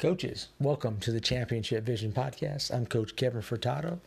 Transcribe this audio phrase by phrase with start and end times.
[0.00, 2.74] Coaches, welcome to the Championship Vision Podcast.
[2.74, 3.98] I'm Coach Kevin Furtado.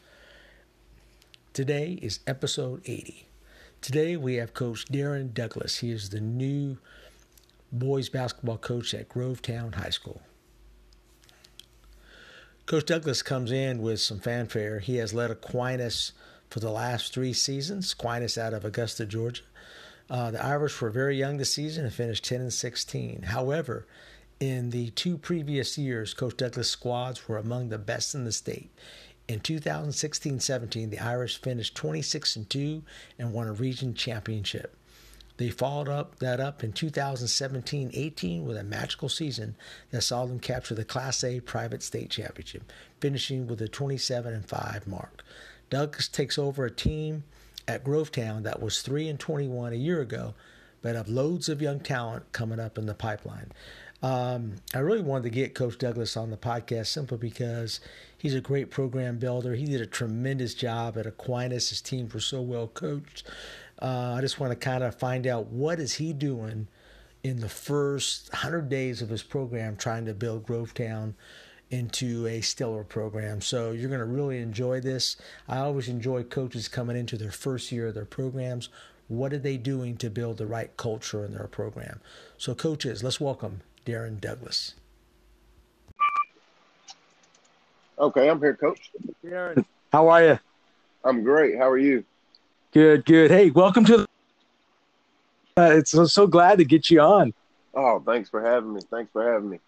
[1.53, 3.27] Today is episode 80.
[3.79, 5.77] Today we have Coach Darren Douglas.
[5.77, 6.79] He is the new
[7.71, 10.23] boys basketball coach at Grovetown High School.
[12.65, 14.79] Coach Douglas comes in with some fanfare.
[14.79, 16.13] He has led Aquinas
[16.49, 19.43] for the last three seasons, Aquinas out of Augusta, Georgia.
[20.09, 23.21] Uh, the Irish were very young this season and finished 10 and 16.
[23.27, 23.85] However,
[24.39, 28.71] in the two previous years, Coach Douglas' squads were among the best in the state.
[29.27, 32.83] In 2016-17, the Irish finished 26 and 2
[33.17, 34.75] and won a region championship.
[35.37, 39.55] They followed up that up in 2017-18 with a magical season
[39.91, 44.45] that saw them capture the Class A private state championship, finishing with a 27 and
[44.47, 45.23] 5 mark.
[45.69, 47.23] Douglas takes over a team
[47.67, 50.35] at Grovetown that was 3 and 21 a year ago,
[50.81, 53.51] but have loads of young talent coming up in the pipeline.
[54.03, 57.79] Um, I really wanted to get Coach Douglas on the podcast simply because
[58.17, 59.55] he's a great program builder.
[59.55, 61.69] He did a tremendous job at Aquinas.
[61.69, 63.25] His teams were so well coached.
[63.81, 66.67] Uh, I just want to kind of find out what is he doing
[67.23, 71.13] in the first 100 days of his program trying to build Grovetown
[71.71, 73.39] into a stellar program.
[73.39, 75.15] So you're going to really enjoy this.
[75.47, 78.67] I always enjoy coaches coming into their first year of their programs.
[79.07, 82.01] What are they doing to build the right culture in their program?
[82.37, 84.75] So, coaches, let's welcome Darren Douglas.
[87.99, 88.91] Okay, I'm here, Coach.
[89.25, 90.39] Darren, how are you?
[91.03, 91.57] I'm great.
[91.57, 92.03] How are you?
[92.71, 93.29] Good, good.
[93.29, 93.97] Hey, welcome to.
[93.97, 94.07] The,
[95.57, 97.33] uh, it's so, so glad to get you on.
[97.73, 98.81] Oh, thanks for having me.
[98.89, 99.59] Thanks for having me.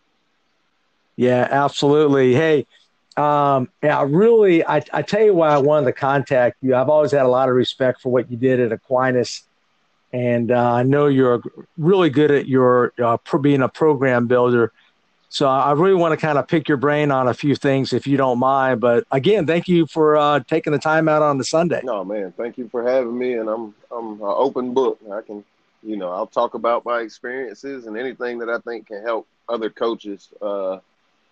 [1.16, 2.34] Yeah, absolutely.
[2.34, 2.66] Hey,
[3.18, 6.76] um, yeah, really, I, I tell you why I wanted to contact you.
[6.76, 9.44] I've always had a lot of respect for what you did at Aquinas
[10.16, 11.42] and uh, I know you're
[11.78, 14.72] really good at your uh, being a program builder.
[15.28, 18.08] So I really want to kind of pick your brain on a few things, if
[18.08, 18.80] you don't mind.
[18.80, 21.82] But again, thank you for uh, taking the time out on the Sunday.
[21.84, 25.00] No, man, thank you for having me, and I'm I'm an open book.
[25.12, 25.44] I can,
[25.84, 29.70] you know, I'll talk about my experiences and anything that I think can help other
[29.70, 30.80] coaches uh,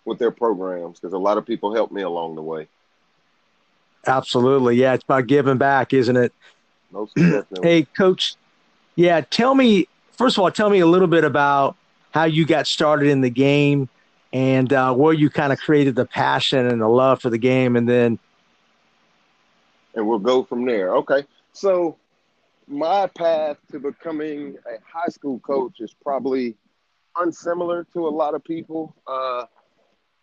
[0.04, 2.68] with their programs because a lot of people helped me along the way.
[4.06, 6.34] Absolutely, yeah, it's about giving back, isn't it?
[6.90, 7.68] Most definitely.
[7.68, 8.36] hey, coach,
[8.96, 11.76] yeah, tell me first of all, tell me a little bit about
[12.12, 13.88] how you got started in the game
[14.32, 17.76] and uh, where you kind of created the passion and the love for the game,
[17.76, 18.18] and then
[19.94, 20.94] and we'll go from there.
[20.96, 21.96] Okay, so
[22.66, 26.56] my path to becoming a high school coach is probably
[27.16, 28.94] unsimilar to a lot of people.
[29.06, 29.44] Uh,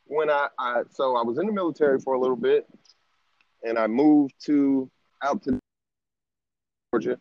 [0.05, 2.67] when I, I so I was in the military for a little bit,
[3.63, 4.89] and I moved to
[5.23, 5.57] out to
[6.91, 7.17] Georgia,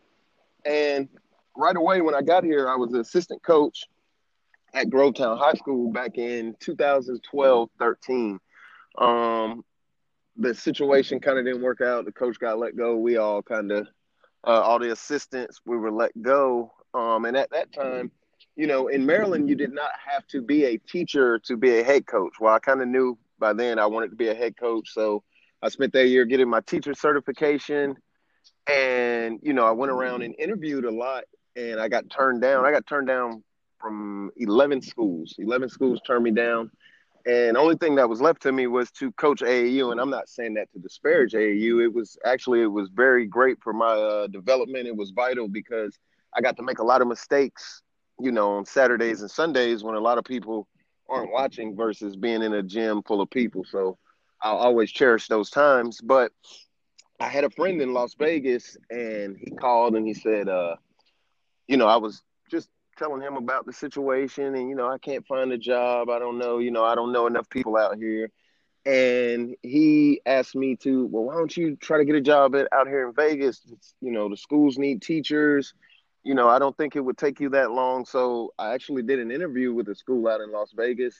[0.64, 1.08] and
[1.56, 3.86] right away when I got here, I was an assistant coach
[4.74, 8.38] at Grovetown High School back in 2012 13.
[8.98, 9.64] Um,
[10.36, 12.04] the situation kind of didn't work out.
[12.04, 12.96] The coach got let go.
[12.96, 13.88] We all kind of,
[14.44, 16.72] uh, all the assistants, we were let go.
[16.94, 18.10] Um, and at that time,
[18.56, 21.84] you know, in Maryland, you did not have to be a teacher to be a
[21.84, 22.34] head coach.
[22.40, 24.90] Well, I kind of knew by then I wanted to be a head coach.
[24.92, 25.22] So
[25.62, 27.96] I spent that year getting my teacher certification.
[28.66, 31.24] And, you know, I went around and interviewed a lot
[31.56, 32.64] and I got turned down.
[32.64, 33.42] I got turned down
[33.78, 35.34] from 11 schools.
[35.38, 36.70] 11 schools turned me down.
[37.26, 39.92] And only thing that was left to me was to coach AAU.
[39.92, 41.84] And I'm not saying that to disparage AAU.
[41.84, 44.86] It was actually, it was very great for my uh, development.
[44.86, 45.98] It was vital because
[46.34, 47.82] I got to make a lot of mistakes,
[48.18, 50.66] you know, on Saturdays and Sundays when a lot of people
[51.08, 53.64] aren't watching versus being in a gym full of people.
[53.64, 53.98] So
[54.42, 56.00] I'll always cherish those times.
[56.00, 56.32] But
[57.18, 60.76] I had a friend in Las Vegas and he called and he said, uh,
[61.70, 62.20] you know, I was
[62.50, 66.10] just telling him about the situation and, you know, I can't find a job.
[66.10, 68.28] I don't know, you know, I don't know enough people out here.
[68.84, 72.66] And he asked me to, well, why don't you try to get a job at,
[72.72, 73.60] out here in Vegas?
[73.70, 75.72] It's, you know, the schools need teachers.
[76.24, 78.04] You know, I don't think it would take you that long.
[78.04, 81.14] So I actually did an interview with a school out in Las Vegas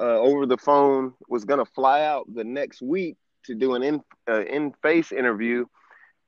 [0.00, 3.82] uh, over the phone, was going to fly out the next week to do an
[3.82, 5.66] in, uh, in face interview.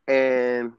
[0.07, 0.75] And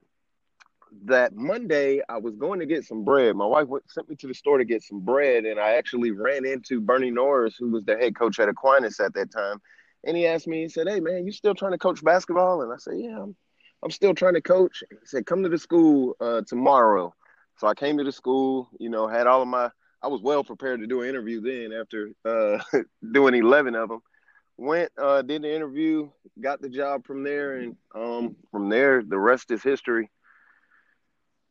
[1.05, 3.35] that Monday I was going to get some bread.
[3.35, 6.11] My wife went, sent me to the store to get some bread, and I actually
[6.11, 9.61] ran into Bernie Norris, who was the head coach at Aquinas at that time.
[10.03, 12.61] And he asked me, he said, Hey, man, you still trying to coach basketball?
[12.61, 13.35] And I said, Yeah, I'm,
[13.83, 14.83] I'm still trying to coach.
[14.89, 17.13] He said, Come to the school uh, tomorrow.
[17.57, 19.69] So I came to the school, you know, had all of my,
[20.03, 22.79] I was well prepared to do an interview then after uh,
[23.11, 24.01] doing 11 of them.
[24.59, 27.57] Went, uh, did the interview, got the job from there.
[27.57, 30.09] And um, from there, the rest is history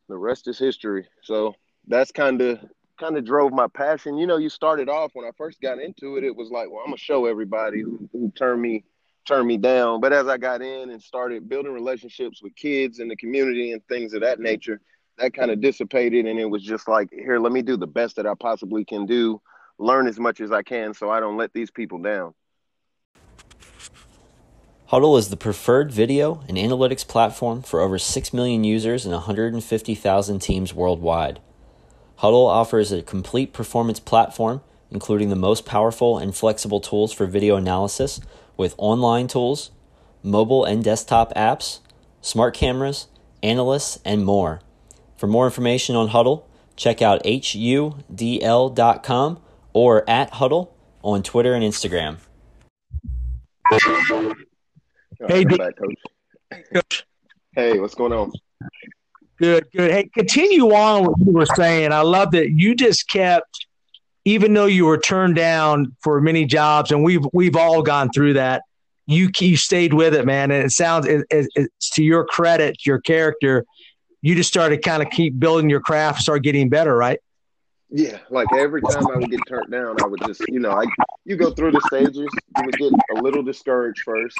[0.07, 1.07] the rest is history.
[1.21, 1.55] So
[1.87, 2.59] that's kind of
[2.99, 4.17] kind of drove my passion.
[4.17, 6.79] You know, you started off when I first got into it, it was like, well,
[6.79, 8.83] I'm gonna show everybody who, who turned me
[9.27, 9.99] turned me down.
[9.99, 13.85] But as I got in and started building relationships with kids in the community and
[13.87, 14.79] things of that nature,
[15.17, 18.15] that kind of dissipated and it was just like, here, let me do the best
[18.15, 19.41] that I possibly can do,
[19.77, 22.33] learn as much as I can so I don't let these people down.
[24.91, 30.39] Hudl is the preferred video and analytics platform for over 6 million users and 150,000
[30.39, 31.41] teams worldwide.
[32.19, 37.57] Hudl offers a complete performance platform, including the most powerful and flexible tools for video
[37.57, 38.21] analysis
[38.55, 39.71] with online tools,
[40.23, 41.79] mobile and desktop apps,
[42.21, 43.07] smart cameras,
[43.43, 44.61] analysts, and more.
[45.17, 46.43] For more information on Hudl,
[46.77, 47.99] check out hudl.com
[49.73, 50.69] or at Hudl
[51.03, 52.19] on Twitter and Instagram.
[55.25, 55.95] Hey, D- back, coach.
[56.73, 57.05] coach.
[57.55, 58.31] Hey, what's going on?
[59.39, 59.91] Good, good.
[59.91, 61.91] Hey, continue on what you were saying.
[61.91, 63.65] I love that you just kept,
[64.25, 68.33] even though you were turned down for many jobs, and we've we've all gone through
[68.33, 68.63] that.
[69.05, 72.85] You you stayed with it, man, and it sounds it, it, it's to your credit,
[72.85, 73.63] your character.
[74.21, 77.19] You just started kind of keep building your craft, start getting better, right?
[77.89, 80.83] Yeah, like every time I would get turned down, I would just, you know, I
[81.25, 82.29] you go through the stages.
[82.57, 84.37] You would get a little discouraged first,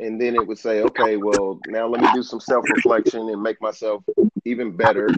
[0.00, 3.42] and then it would say, okay, well, now let me do some self reflection and
[3.42, 4.02] make myself
[4.44, 5.08] even better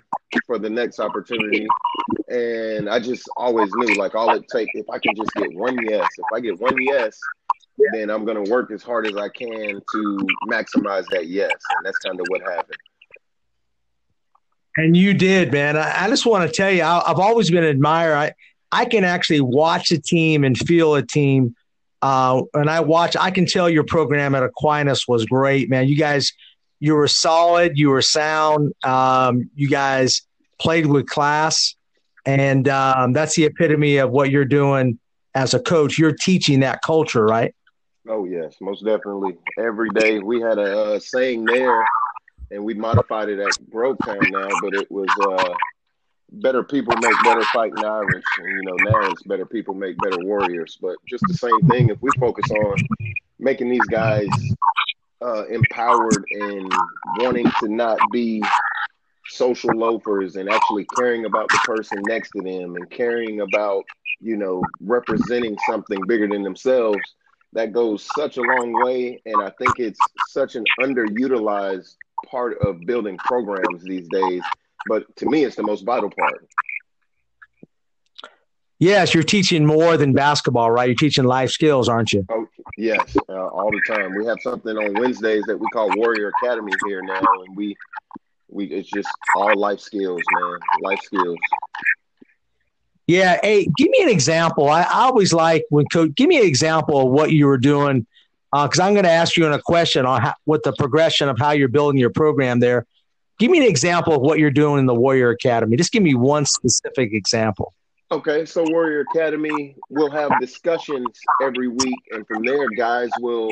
[0.47, 1.67] for the next opportunity.
[2.29, 5.79] And I just always knew, like, all it take if I can just get one
[5.87, 7.19] yes, if I get one yes,
[7.93, 11.99] then I'm gonna work as hard as I can to maximize that yes, and that's
[11.99, 12.79] kind of what happened.
[14.77, 15.77] And you did, man.
[15.77, 18.17] I, I just want to tell you, I, I've always been an admirer.
[18.17, 18.33] I
[18.73, 21.55] I can actually watch a team and feel a team
[22.05, 25.89] uh, and I watch, I can tell your program at Aquinas was great, man.
[25.89, 26.35] You guys,
[26.79, 28.75] you were solid, you were sound.
[28.85, 30.21] Um, you guys
[30.61, 31.75] played with class,
[32.27, 34.99] and um, that's the epitome of what you're doing
[35.35, 35.97] as a coach.
[35.97, 37.55] You're teaching that culture, right?
[38.07, 39.39] Oh yes, most definitely.
[39.59, 41.87] Every day we had a saying there,
[42.51, 45.55] and we modified it at Grovetown now, but it was uh,
[46.43, 50.19] better people make better fighting Irish, and you know now it's better people make better
[50.19, 50.79] warriors.
[50.81, 51.91] But just the same thing.
[51.91, 52.85] If we focus on
[53.39, 54.57] making these guys
[55.23, 58.53] uh, empowered and wanting to not be
[59.27, 63.87] social loafers and actually caring about the person next to them and caring about
[64.21, 67.15] you know representing something bigger than themselves
[67.53, 71.97] that goes such a long way and i think it's such an underutilized
[72.27, 74.53] part of building programs these days
[74.89, 76.47] but to me, it's the most vital part.
[78.81, 80.89] Yes, you're teaching more than basketball, right?
[80.89, 82.27] You're teaching life skills, aren't you?
[82.31, 82.47] Oh,
[82.77, 84.15] yes, uh, all the time.
[84.15, 87.77] We have something on Wednesdays that we call Warrior Academy here now, and we
[88.51, 90.59] we it's just all life skills, man.
[90.83, 91.39] Life skills.
[93.07, 93.39] Yeah.
[93.43, 94.69] Hey, give me an example.
[94.69, 96.11] I, I always like when coach.
[96.15, 98.07] Give me an example of what you were doing,
[98.53, 101.29] because uh, I'm going to ask you in a question on how, what the progression
[101.29, 102.87] of how you're building your program there.
[103.39, 105.77] Give me an example of what you're doing in the Warrior Academy.
[105.77, 107.73] Just give me one specific example.
[108.13, 111.09] Okay, so Warrior Academy will have discussions
[111.43, 113.51] every week, and from there, guys will,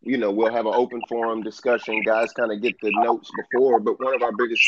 [0.00, 2.00] you know, we'll have an open forum discussion.
[2.02, 4.62] Guys kind of get the notes before, but one of our biggest,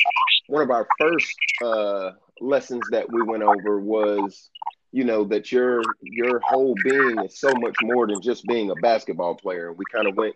[0.48, 2.10] one of our first uh,
[2.40, 4.50] lessons that we went over was,
[4.92, 8.74] you know, that your your whole being is so much more than just being a
[8.82, 9.72] basketball player.
[9.72, 10.34] We kind of went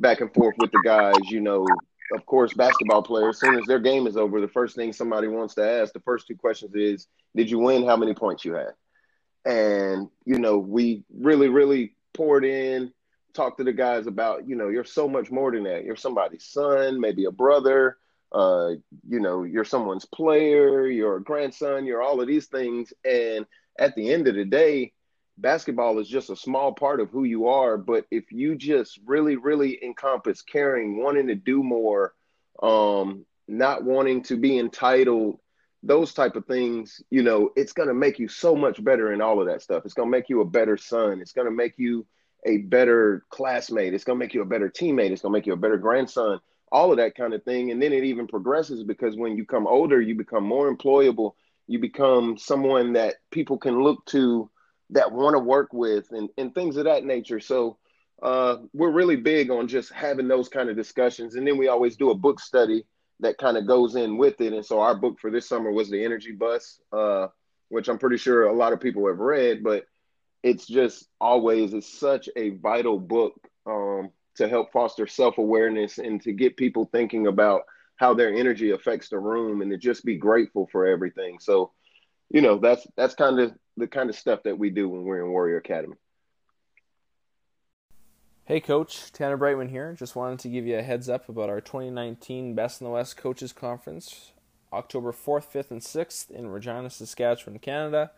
[0.00, 1.66] back and forth with the guys, you know,
[2.14, 5.28] of course, basketball players, as soon as their game is over, the first thing somebody
[5.28, 7.84] wants to ask, the first two questions is, did you win?
[7.84, 8.72] How many points you had?
[9.44, 12.92] And, you know, we really, really poured in,
[13.34, 15.84] talked to the guys about, you know, you're so much more than that.
[15.84, 17.98] You're somebody's son, maybe a brother,
[18.32, 18.70] uh,
[19.08, 22.92] you know, you're someone's player, you're a grandson, you're all of these things.
[23.04, 23.46] And
[23.78, 24.92] at the end of the day,
[25.40, 27.78] basketball is just a small part of who you are.
[27.78, 32.14] But if you just really, really encompass caring, wanting to do more,
[32.62, 35.38] um, not wanting to be entitled,
[35.82, 39.20] those type of things, you know, it's going to make you so much better in
[39.20, 39.84] all of that stuff.
[39.84, 41.20] It's going to make you a better son.
[41.20, 42.04] It's going to make you
[42.44, 43.94] a better classmate.
[43.94, 45.10] It's going to make you a better teammate.
[45.10, 46.40] It's going to make you a better grandson,
[46.72, 47.70] all of that kind of thing.
[47.70, 51.32] And then it even progresses because when you come older, you become more employable.
[51.68, 54.50] You become someone that people can look to
[54.90, 57.40] that want to work with and, and things of that nature.
[57.40, 57.78] So
[58.22, 61.34] uh, we're really big on just having those kind of discussions.
[61.34, 62.84] And then we always do a book study
[63.20, 64.52] that kind of goes in with it.
[64.52, 67.28] And so our book for this summer was The Energy Bus, uh,
[67.68, 69.86] which I'm pretty sure a lot of people have read, but
[70.42, 73.34] it's just always it's such a vital book
[73.66, 77.62] um, to help foster self-awareness and to get people thinking about
[77.96, 81.38] how their energy affects the room and to just be grateful for everything.
[81.40, 81.72] So
[82.30, 85.24] you know, that's that's kind of the kind of stuff that we do when we're
[85.24, 85.96] in Warrior Academy.
[88.44, 89.92] Hey, Coach Tanner Brightman here.
[89.92, 93.16] Just wanted to give you a heads up about our 2019 Best in the West
[93.16, 94.32] Coaches Conference,
[94.72, 98.10] October 4th, 5th, and 6th in Regina, Saskatchewan, Canada.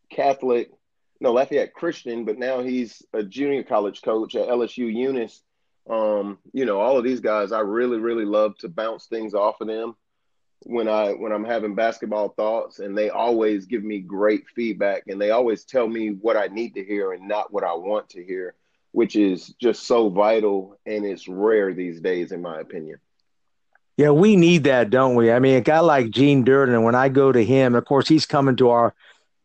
[0.10, 0.72] Catholic,
[1.20, 5.42] no Lafayette Christian, but now he's a junior college coach at LSU Eunice.
[5.90, 9.60] Um, you know, all of these guys, I really, really love to bounce things off
[9.60, 9.96] of them
[10.64, 15.20] when I when I'm having basketball thoughts, and they always give me great feedback, and
[15.20, 18.24] they always tell me what I need to hear and not what I want to
[18.24, 18.56] hear,
[18.92, 23.00] which is just so vital, and it's rare these days, in my opinion.
[23.98, 25.32] Yeah, we need that, don't we?
[25.32, 28.26] I mean, a guy like Gene Durden, when I go to him, of course, he's
[28.26, 28.94] coming to our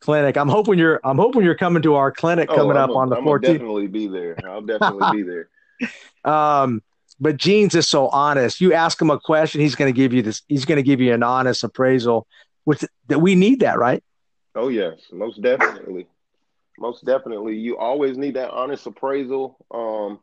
[0.01, 0.37] clinic.
[0.37, 1.01] I'm hoping you're.
[1.03, 3.43] I'm hoping you're coming to our clinic oh, coming up a, on the 14th.
[3.43, 4.37] Definitely be there.
[4.47, 5.49] I'll definitely be there.
[6.25, 6.83] Um,
[7.19, 8.61] but Gene's is so honest.
[8.61, 10.43] You ask him a question, he's going to give you this.
[10.49, 12.27] He's going to give you an honest appraisal.
[12.65, 14.03] Which that we need that, right?
[14.55, 16.09] Oh yes, most definitely,
[16.79, 17.57] most definitely.
[17.57, 19.57] You always need that honest appraisal.
[19.71, 20.19] Um,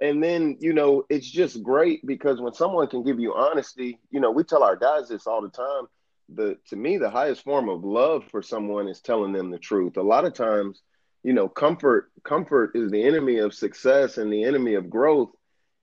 [0.00, 4.20] and then you know it's just great because when someone can give you honesty, you
[4.20, 5.88] know we tell our guys this all the time.
[6.28, 9.96] The to me the highest form of love for someone is telling them the truth.
[9.96, 10.82] A lot of times,
[11.24, 15.30] you know, comfort comfort is the enemy of success and the enemy of growth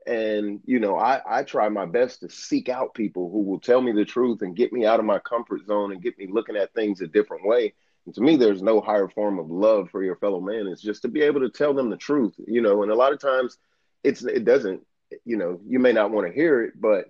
[0.05, 3.81] and you know I, I try my best to seek out people who will tell
[3.81, 6.55] me the truth and get me out of my comfort zone and get me looking
[6.55, 7.73] at things a different way.
[8.05, 10.67] And to me there's no higher form of love for your fellow man.
[10.67, 12.83] It's just to be able to tell them the truth you know.
[12.83, 13.57] And a lot of times
[14.03, 14.81] it's it doesn't
[15.23, 17.05] you know you may not want to hear it but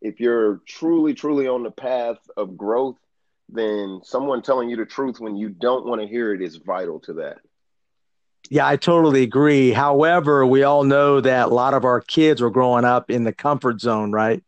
[0.00, 2.96] if you're truly truly on the path of growth
[3.48, 7.00] then someone telling you the truth when you don't want to hear it is vital
[7.00, 7.38] to that
[8.48, 9.70] yeah, I totally agree.
[9.72, 13.32] However, we all know that a lot of our kids were growing up in the
[13.32, 14.42] comfort zone, right?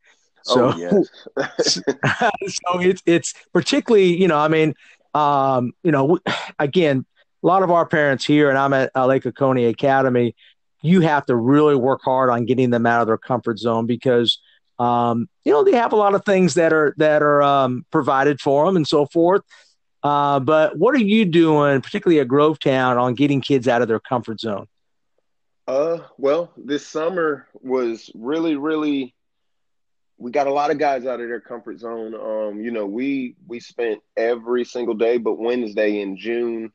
[0.44, 1.80] So, oh, yes.
[1.88, 4.75] so it's it's particularly, you know, I mean,
[5.14, 6.18] um, you know,
[6.58, 7.06] again,
[7.42, 10.34] a lot of our parents here, and I'm at uh, Lake Oconee Academy.
[10.82, 14.40] You have to really work hard on getting them out of their comfort zone because,
[14.80, 18.40] um, you know, they have a lot of things that are that are um, provided
[18.40, 19.42] for them and so forth.
[20.02, 24.00] Uh, but what are you doing, particularly at Grovetown, on getting kids out of their
[24.00, 24.66] comfort zone?
[25.68, 29.14] Uh, well, this summer was really, really.
[30.18, 32.14] We got a lot of guys out of their comfort zone.
[32.14, 36.73] Um, you know, we we spent every single day, but Wednesday in June,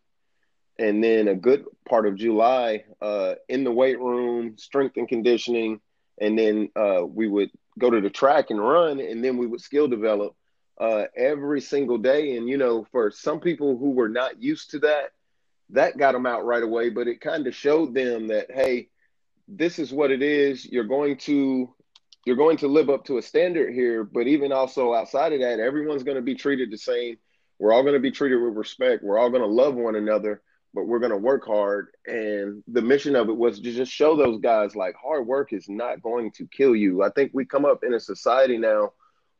[0.79, 5.81] and then a good part of July uh, in the weight room, strength and conditioning,
[6.19, 9.61] and then uh, we would go to the track and run, and then we would
[9.61, 10.33] skill develop
[10.79, 12.37] uh, every single day.
[12.37, 15.11] And, you know, for some people who were not used to that,
[15.71, 16.89] that got them out right away.
[16.89, 18.89] But it kind of showed them that, hey,
[19.47, 20.65] this is what it is.
[20.65, 21.73] You're going to
[22.25, 25.61] you're going to live up to a standard here, but even also outside of that,
[25.61, 27.17] everyone's going to be treated the same.
[27.57, 29.01] We're all going to be treated with respect.
[29.01, 30.41] We're all going to love one another,
[30.73, 31.87] but we're going to work hard.
[32.05, 35.69] And the mission of it was to just show those guys like hard work is
[35.69, 37.01] not going to kill you.
[37.01, 38.91] I think we come up in a society now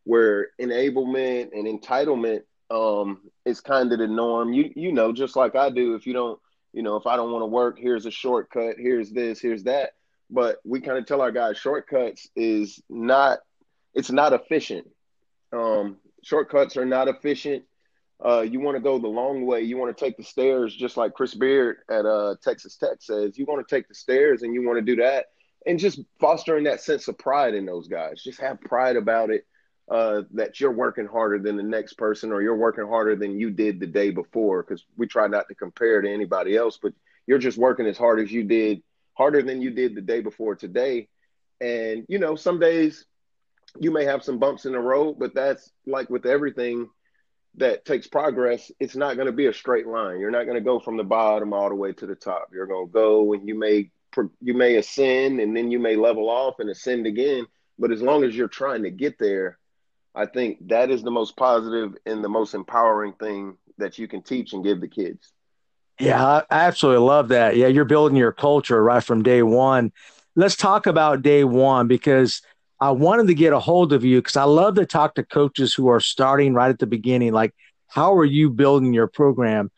[0.08, 4.54] where enablement and entitlement um, is kind of the norm.
[4.54, 5.96] You you know, just like I do.
[5.96, 6.40] If you don't,
[6.72, 8.78] you know, if I don't want to work, here's a shortcut.
[8.78, 9.42] Here's this.
[9.42, 9.92] Here's that.
[10.30, 13.40] But we kind of tell our guys shortcuts is not.
[13.94, 14.88] It's not efficient.
[15.52, 17.64] Um, shortcuts are not efficient.
[18.24, 19.62] Uh, you want to go the long way.
[19.62, 23.38] You want to take the stairs, just like Chris Beard at uh, Texas Tech says.
[23.38, 25.26] You want to take the stairs, and you want to do that,
[25.66, 28.24] and just fostering that sense of pride in those guys.
[28.24, 29.46] Just have pride about it
[29.90, 33.50] uh, that you're working harder than the next person or you're working harder than you
[33.50, 36.94] did the day before because we try not to compare to anybody else but
[37.26, 38.82] you're just working as hard as you did
[39.14, 41.08] harder than you did the day before today.
[41.62, 43.06] And you know some days
[43.80, 46.90] you may have some bumps in the road but that's like with everything
[47.56, 50.20] that takes progress it's not going to be a straight line.
[50.20, 52.50] You're not going to go from the bottom all the way to the top.
[52.54, 53.90] You're going to go and you may
[54.42, 57.46] you may ascend and then you may level off and ascend again
[57.80, 59.60] but as long as you're trying to get there
[60.18, 64.24] I think that is the most positive and the most empowering thing that you can
[64.24, 65.32] teach and give the kids.
[66.00, 67.56] Yeah, I absolutely love that.
[67.56, 69.92] Yeah, you're building your culture right from day one.
[70.36, 72.42] Let's talk about day one because
[72.80, 75.76] I wanted to get a hold of you because I love to talk to coaches
[75.76, 77.32] who are starting right at the beginning.
[77.32, 77.54] Like,
[77.88, 79.70] how are you building your program?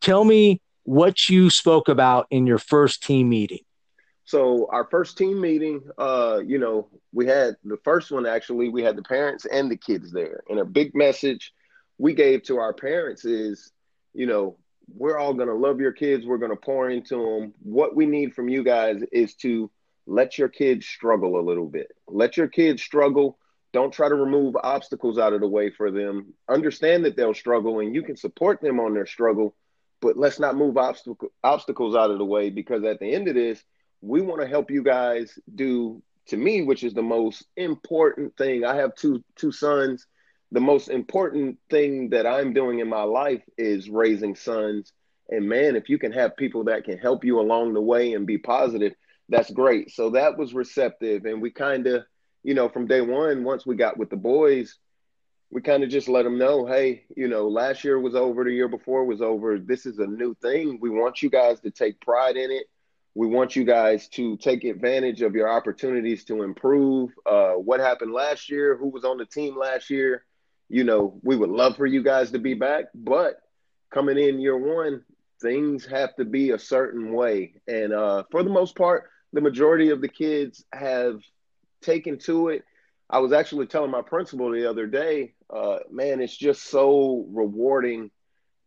[0.00, 3.64] Tell me what you spoke about in your first team meeting.
[4.32, 8.82] So our first team meeting, uh, you know, we had the first one actually, we
[8.82, 10.42] had the parents and the kids there.
[10.48, 11.52] And a big message
[11.98, 13.72] we gave to our parents is,
[14.14, 14.56] you know,
[14.88, 16.24] we're all going to love your kids.
[16.24, 17.52] We're going to pour into them.
[17.62, 19.70] What we need from you guys is to
[20.06, 21.88] let your kids struggle a little bit.
[22.08, 23.36] Let your kids struggle.
[23.74, 26.32] Don't try to remove obstacles out of the way for them.
[26.48, 29.54] Understand that they'll struggle and you can support them on their struggle,
[30.00, 33.34] but let's not move obstacle, obstacles out of the way because at the end of
[33.34, 33.62] this,
[34.02, 38.64] we want to help you guys do to me, which is the most important thing.
[38.64, 40.06] I have two two sons.
[40.50, 44.92] The most important thing that I'm doing in my life is raising sons.
[45.30, 48.26] And man, if you can have people that can help you along the way and
[48.26, 48.92] be positive,
[49.30, 49.90] that's great.
[49.90, 51.24] So that was receptive.
[51.24, 52.04] And we kind of,
[52.42, 54.76] you know, from day one, once we got with the boys,
[55.50, 58.52] we kind of just let them know, hey, you know, last year was over, the
[58.52, 59.58] year before was over.
[59.58, 60.78] This is a new thing.
[60.80, 62.66] We want you guys to take pride in it.
[63.14, 67.10] We want you guys to take advantage of your opportunities to improve.
[67.26, 68.76] Uh, what happened last year?
[68.76, 70.24] Who was on the team last year?
[70.68, 73.36] You know, we would love for you guys to be back, but
[73.92, 75.02] coming in year one,
[75.42, 77.54] things have to be a certain way.
[77.68, 81.20] And uh, for the most part, the majority of the kids have
[81.82, 82.64] taken to it.
[83.10, 88.10] I was actually telling my principal the other day, uh, man, it's just so rewarding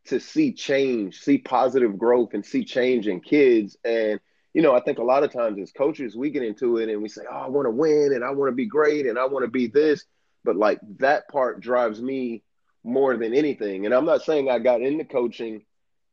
[0.05, 3.75] to see change, see positive growth, and see change in kids.
[3.83, 4.19] And
[4.55, 7.03] you know, I think a lot of times as coaches, we get into it and
[7.03, 9.25] we say, oh, I want to win and I want to be great and I
[9.25, 10.05] want to be this.
[10.45, 12.41] But like that part drives me
[12.81, 13.85] more than anything.
[13.85, 15.65] And I'm not saying I got into coaching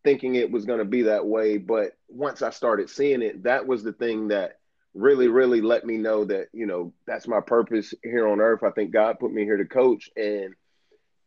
[0.02, 1.56] thinking it was going to be that way.
[1.56, 4.58] But once I started seeing it, that was the thing that
[4.92, 8.64] really, really let me know that, you know, that's my purpose here on earth.
[8.64, 10.10] I think God put me here to coach.
[10.16, 10.52] And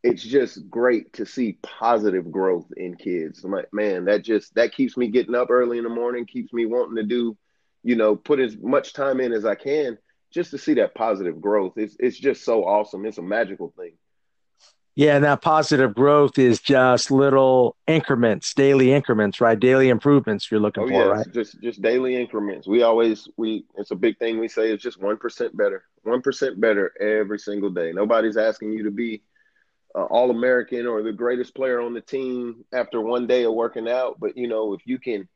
[0.06, 3.42] it's just great to see positive growth in kids.
[3.42, 6.52] I'm like, man, that just that keeps me getting up early in the morning, keeps
[6.52, 7.36] me wanting to do,
[7.82, 9.98] you know, put as much time in as I can
[10.32, 11.72] just to see that positive growth.
[11.76, 13.04] It's it's just so awesome.
[13.04, 13.92] It's a magical thing.
[14.94, 19.58] Yeah, and that positive growth is just little increments, daily increments, right?
[19.58, 21.32] Daily improvements you're looking oh, for, yeah, right?
[21.32, 22.68] Just just daily increments.
[22.68, 25.82] We always we it's a big thing we say it's just one percent better.
[26.04, 27.92] One percent better every single day.
[27.92, 29.22] Nobody's asking you to be
[29.96, 33.88] uh, All American or the greatest player on the team after one day of working
[33.88, 34.20] out.
[34.20, 35.28] But you know, if you can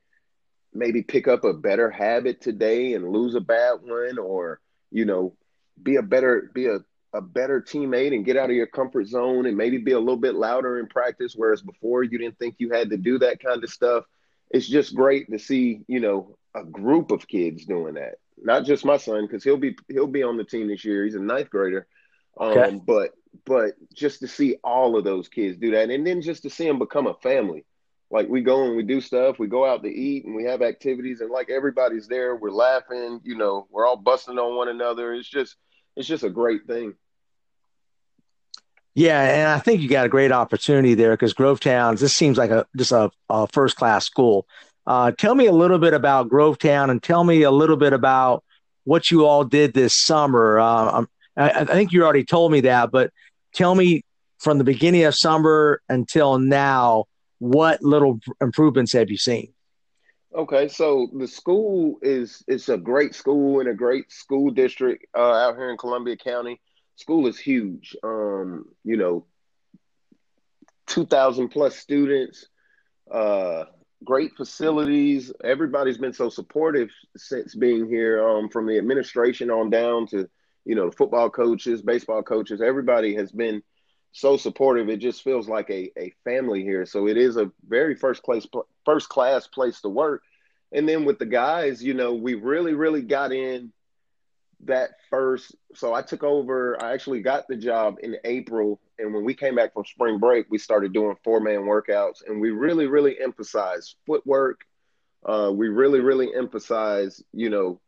[0.72, 5.34] maybe pick up a better habit today and lose a bad one, or you know,
[5.82, 6.78] be a better be a
[7.12, 10.16] a better teammate and get out of your comfort zone and maybe be a little
[10.16, 13.64] bit louder in practice, whereas before you didn't think you had to do that kind
[13.64, 14.04] of stuff.
[14.50, 18.16] It's just great to see, you know, a group of kids doing that.
[18.36, 21.04] Not just my son, because he'll be he'll be on the team this year.
[21.04, 21.86] He's a ninth grader.
[22.40, 22.60] Okay.
[22.60, 23.10] Um, but
[23.44, 26.66] but just to see all of those kids do that, and then just to see
[26.66, 27.64] them become a family.
[28.10, 30.62] Like we go and we do stuff, we go out to eat and we have
[30.62, 35.14] activities, and like everybody's there, we're laughing, you know, we're all busting on one another.
[35.14, 35.54] It's just,
[35.96, 36.94] it's just a great thing.
[38.94, 41.98] Yeah, and I think you got a great opportunity there because Grovetown.
[41.98, 44.46] This seems like a just a, a first class school.
[44.86, 48.42] Uh, tell me a little bit about Grovetown, and tell me a little bit about
[48.84, 50.58] what you all did this summer.
[50.58, 51.04] Uh,
[51.40, 53.10] I, I think you already told me that, but
[53.54, 54.04] tell me
[54.38, 57.04] from the beginning of summer until now,
[57.38, 59.52] what little improvements have you seen?
[60.34, 65.32] Okay, so the school is it's a great school in a great school district uh,
[65.32, 66.60] out here in Columbia County.
[66.94, 67.96] school is huge.
[68.04, 69.26] Um, you know,
[70.86, 72.46] two thousand plus students,
[73.10, 73.64] uh,
[74.04, 75.32] great facilities.
[75.42, 80.28] Everybody's been so supportive since being here, um, from the administration on down to
[80.64, 82.60] you know football coaches, baseball coaches.
[82.60, 83.62] Everybody has been
[84.12, 84.88] so supportive.
[84.88, 86.84] It just feels like a, a family here.
[86.86, 88.46] So it is a very first place
[88.84, 90.22] first class place to work.
[90.72, 93.72] And then with the guys, you know, we really really got in
[94.64, 99.24] that first so I took over I actually got the job in April and when
[99.24, 103.18] we came back from spring break, we started doing four-man workouts and we really really
[103.18, 104.60] emphasized footwork.
[105.24, 107.80] Uh, we really really emphasize, you know,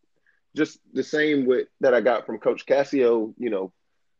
[0.54, 3.72] just the same with that I got from Coach Cassio, you know,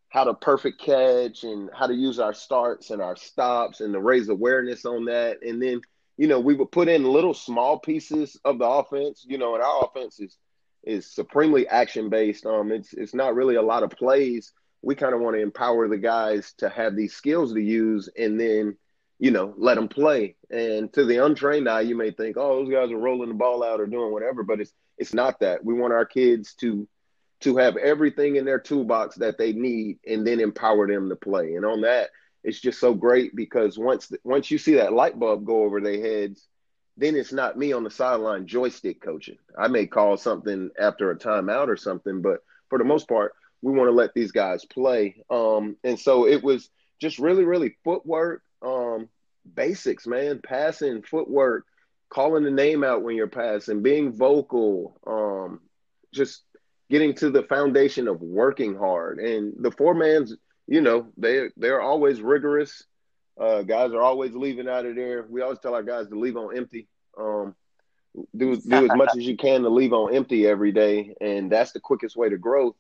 [0.09, 4.01] how to perfect catch and how to use our starts and our stops and to
[4.01, 5.39] raise awareness on that.
[5.43, 5.81] And then,
[6.19, 9.65] you know, we would put in little small pieces of the offense, you know, and
[9.65, 10.37] our offense is
[10.85, 12.45] is supremely action based.
[12.45, 14.53] Um it's it's not really a lot of plays.
[14.83, 18.39] We kind of want to empower the guys to have these skills to use and
[18.39, 18.77] then,
[19.19, 20.37] you know, let them play.
[20.51, 23.63] And to the untrained eye, you may think, oh, those guys are rolling the ball
[23.65, 25.65] out or doing whatever, but it's it's not that.
[25.65, 26.89] We want our kids to
[27.41, 31.55] to have everything in their toolbox that they need and then empower them to play.
[31.55, 32.11] And on that,
[32.45, 36.01] it's just so great because once once you see that light bulb go over their
[36.01, 36.47] heads,
[36.97, 39.39] then it's not me on the sideline joystick coaching.
[39.59, 43.73] I may call something after a timeout or something, but for the most part, we
[43.73, 45.23] want to let these guys play.
[45.31, 46.69] Um, and so it was
[47.01, 49.09] just really, really footwork, um,
[49.55, 51.65] basics, man, passing, footwork,
[52.13, 55.61] calling the name out when you're passing, being vocal, um,
[56.13, 56.43] just
[56.91, 59.19] getting to the foundation of working hard.
[59.19, 62.85] And the four mans, you know, they they're always rigorous.
[63.41, 65.25] Uh, guys are always leaving out of there.
[65.29, 66.87] We always tell our guys to leave on empty.
[67.19, 67.55] Um,
[68.37, 71.73] do do as much as you can to leave on empty every day, and that's
[71.73, 72.77] the quickest way to growth.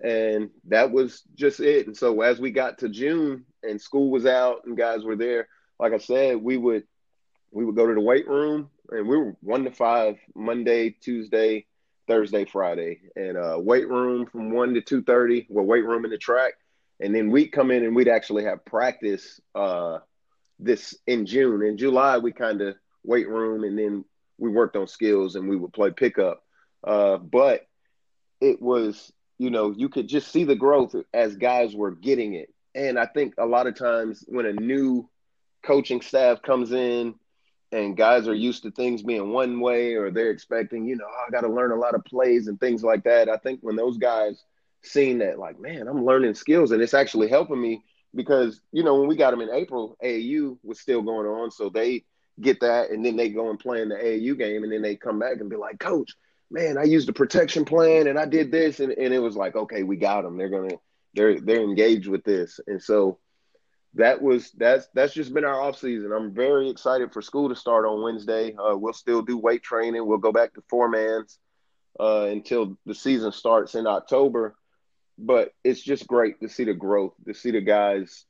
[0.00, 1.88] And that was just it.
[1.88, 5.48] And so as we got to June and school was out and guys were there,
[5.80, 6.84] like I said, we would
[7.50, 11.66] we would go to the weight room and we were one to five Monday, Tuesday,
[12.06, 15.46] Thursday, Friday, and uh, weight room from one to two thirty.
[15.48, 16.54] Well, weight room in the track,
[17.00, 19.98] and then we'd come in and we'd actually have practice uh,
[20.58, 21.62] this in June.
[21.62, 24.04] In July, we kind of weight room, and then
[24.38, 26.42] we worked on skills and we would play pickup.
[26.84, 27.66] Uh, but
[28.40, 32.54] it was, you know, you could just see the growth as guys were getting it.
[32.74, 35.08] And I think a lot of times when a new
[35.64, 37.16] coaching staff comes in
[37.72, 41.24] and guys are used to things being one way or they're expecting, you know, oh,
[41.26, 43.28] I got to learn a lot of plays and things like that.
[43.28, 44.42] I think when those guys
[44.82, 47.82] seen that, like, man, I'm learning skills and it's actually helping me
[48.14, 51.50] because, you know, when we got them in April, AAU was still going on.
[51.50, 52.04] So they
[52.40, 54.96] get that and then they go and play in the AAU game and then they
[54.96, 56.14] come back and be like, coach,
[56.50, 58.80] man, I used a protection plan and I did this.
[58.80, 60.38] And, and it was like, okay, we got them.
[60.38, 60.78] They're going to,
[61.14, 62.60] they're, they're engaged with this.
[62.66, 63.18] And so,
[63.94, 66.12] that was that's that's just been our off season.
[66.12, 68.54] I'm very excited for school to start on Wednesday.
[68.54, 70.06] Uh, we'll still do weight training.
[70.06, 71.38] We'll go back to four mans
[71.98, 74.54] uh, until the season starts in October.
[75.18, 78.24] But it's just great to see the growth, to see the guys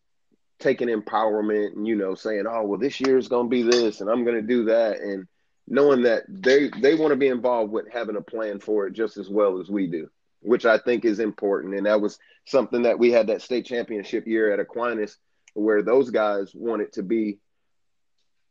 [0.58, 4.00] taking empowerment and you know saying, "Oh, well, this year is going to be this,
[4.00, 5.26] and I'm going to do that," and
[5.66, 9.16] knowing that they they want to be involved with having a plan for it just
[9.16, 10.08] as well as we do,
[10.40, 11.74] which I think is important.
[11.74, 15.18] And that was something that we had that state championship year at Aquinas
[15.58, 17.38] where those guys wanted to be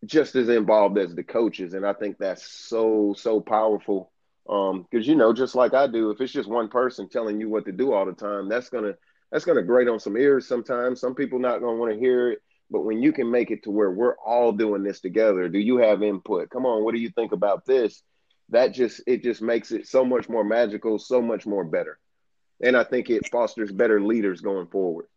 [0.06, 1.74] just as involved as the coaches.
[1.74, 4.12] And I think that's so, so powerful.
[4.50, 7.50] Um, cause you know, just like I do, if it's just one person telling you
[7.50, 8.94] what to do all the time, that's gonna
[9.30, 11.02] that's gonna grate on some ears sometimes.
[11.02, 12.40] Some people not gonna want to hear it.
[12.70, 15.78] But when you can make it to where we're all doing this together, do you
[15.78, 16.50] have input?
[16.50, 18.04] Come on, what do you think about this?
[18.50, 22.00] That just it just makes it so much more magical, so much more better.
[22.64, 25.08] And I think it fosters better leaders going forward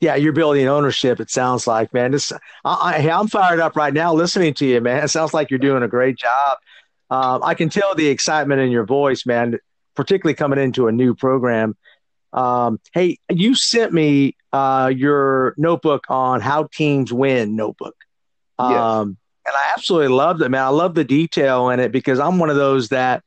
[0.00, 1.18] yeah, you're building ownership.
[1.18, 2.12] It sounds like, man.
[2.12, 2.32] This,
[2.64, 5.02] I, am fired up right now listening to you, man.
[5.02, 6.58] It sounds like you're doing a great job.
[7.10, 9.58] Um, I can tell the excitement in your voice, man.
[9.96, 11.76] Particularly coming into a new program.
[12.32, 17.96] Um, hey, you sent me uh, your notebook on how teams win notebook.
[18.58, 19.02] Um, yes.
[19.46, 20.62] And I absolutely loved it, man.
[20.62, 23.24] I love the detail in it because I'm one of those that,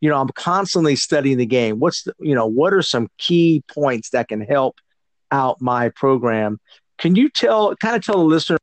[0.00, 1.80] you know, I'm constantly studying the game.
[1.80, 4.76] What's the, you know, what are some key points that can help–
[5.32, 6.60] out my program.
[6.98, 8.58] Can you tell, kind of tell the listener?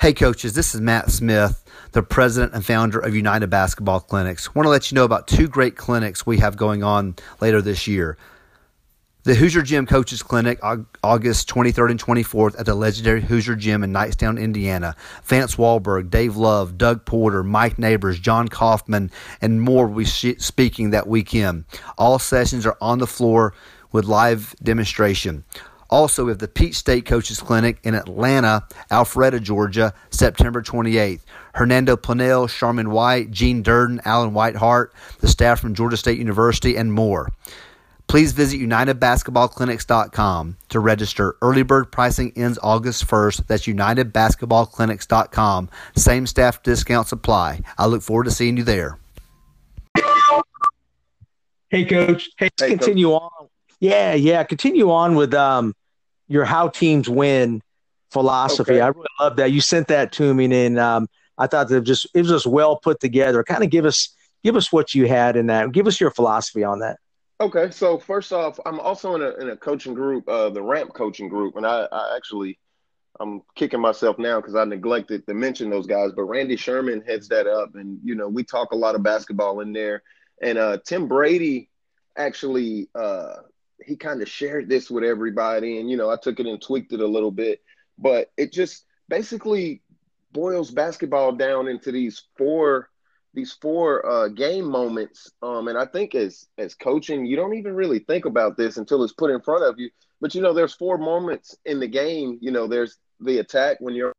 [0.00, 4.48] Hey, coaches, this is Matt Smith, the president and founder of United Basketball Clinics.
[4.48, 7.62] I want to let you know about two great clinics we have going on later
[7.62, 8.16] this year.
[9.24, 10.58] The Hoosier Gym Coaches Clinic,
[11.04, 14.96] August 23rd and 24th at the legendary Hoosier Gym in Knightstown, Indiana.
[15.22, 20.90] Vance Walberg, Dave Love, Doug Porter, Mike Neighbors, John Kaufman, and more will be speaking
[20.90, 21.66] that weekend.
[21.96, 23.54] All sessions are on the floor
[23.92, 25.44] with live demonstration.
[25.88, 31.20] Also, we have the Peach State Coaches Clinic in Atlanta, Alpharetta, Georgia, September 28th.
[31.54, 36.92] Hernando Planell, Sharman White, Gene Durden, Alan Whitehart, the staff from Georgia State University, and
[36.92, 37.28] more.
[38.06, 41.36] Please visit UnitedBasketballClinics.com to register.
[41.40, 43.46] Early bird pricing ends August 1st.
[43.46, 45.70] That's UnitedBasketballClinics.com.
[45.96, 47.62] Same staff discounts apply.
[47.78, 48.98] I look forward to seeing you there.
[51.70, 52.28] Hey, Coach.
[52.36, 53.22] Hey, let's hey, continue Coach.
[53.22, 53.48] on.
[53.80, 54.44] Yeah, yeah.
[54.44, 55.74] Continue on with um,
[56.28, 57.62] your how teams win
[58.10, 58.72] philosophy.
[58.72, 58.80] Okay.
[58.80, 59.52] I really love that.
[59.52, 62.46] You sent that to me, and um, I thought that it just it was just
[62.46, 63.42] well put together.
[63.42, 65.72] Kind of give us give us what you had in that.
[65.72, 66.98] Give us your philosophy on that.
[67.40, 70.92] Okay, so first off, I'm also in a in a coaching group, uh, the Ramp
[70.94, 72.58] coaching group, and I, I actually
[73.20, 76.12] I'm kicking myself now because I neglected to mention those guys.
[76.14, 79.60] But Randy Sherman heads that up, and you know we talk a lot of basketball
[79.60, 80.02] in there.
[80.40, 81.68] And uh, Tim Brady
[82.16, 83.36] actually uh,
[83.84, 86.92] he kind of shared this with everybody, and you know I took it and tweaked
[86.92, 87.60] it a little bit,
[87.98, 89.82] but it just basically
[90.32, 92.88] boils basketball down into these four
[93.34, 95.30] these four uh, game moments.
[95.42, 99.02] Um, and I think as as coaching, you don't even really think about this until
[99.02, 99.90] it's put in front of you.
[100.20, 102.38] But you know, there's four moments in the game.
[102.40, 104.12] You know, there's the attack when you're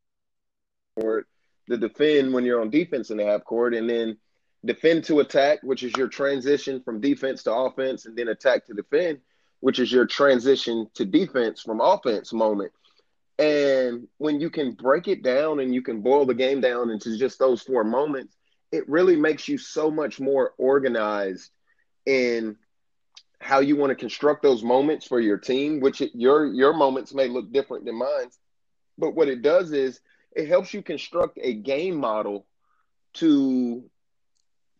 [1.00, 1.28] court,
[1.68, 4.18] the defend when you're on defense in the half court, and then
[4.66, 8.74] defend to attack, which is your transition from defense to offense, and then attack to
[8.74, 9.20] defend,
[9.60, 12.72] which is your transition to defense from offense moment.
[13.40, 17.18] And when you can break it down and you can boil the game down into
[17.18, 18.36] just those four moments,
[18.74, 21.52] it really makes you so much more organized
[22.08, 22.58] in
[23.40, 27.14] how you want to construct those moments for your team, which it, your your moments
[27.14, 28.30] may look different than mine.
[28.98, 30.02] But what it does is
[30.36, 32.48] it helps you construct a game model
[33.16, 33.84] to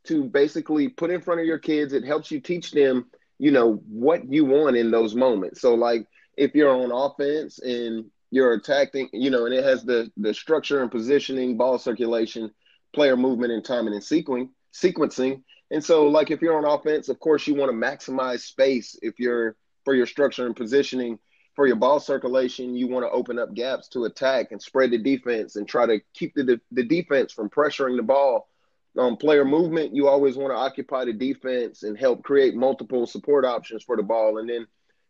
[0.06, 1.94] to basically put in front of your kids.
[1.94, 3.06] It helps you teach them,
[3.38, 5.62] you know, what you want in those moments.
[5.62, 10.12] So like if you're on offense and you're attacking, you know, and it has the
[10.18, 12.52] the structure and positioning, ball circulation,
[12.94, 14.50] player movement and timing and sequencing.
[14.74, 15.44] Sequencing.
[15.72, 18.98] And so, like if you're on offense, of course you want to maximize space.
[19.02, 21.20] If you're for your structure and positioning,
[21.56, 24.98] for your ball circulation, you want to open up gaps to attack and spread the
[24.98, 28.50] defense and try to keep the the defense from pressuring the ball.
[28.98, 33.44] Um, player movement, you always want to occupy the defense and help create multiple support
[33.44, 34.38] options for the ball.
[34.38, 34.68] And then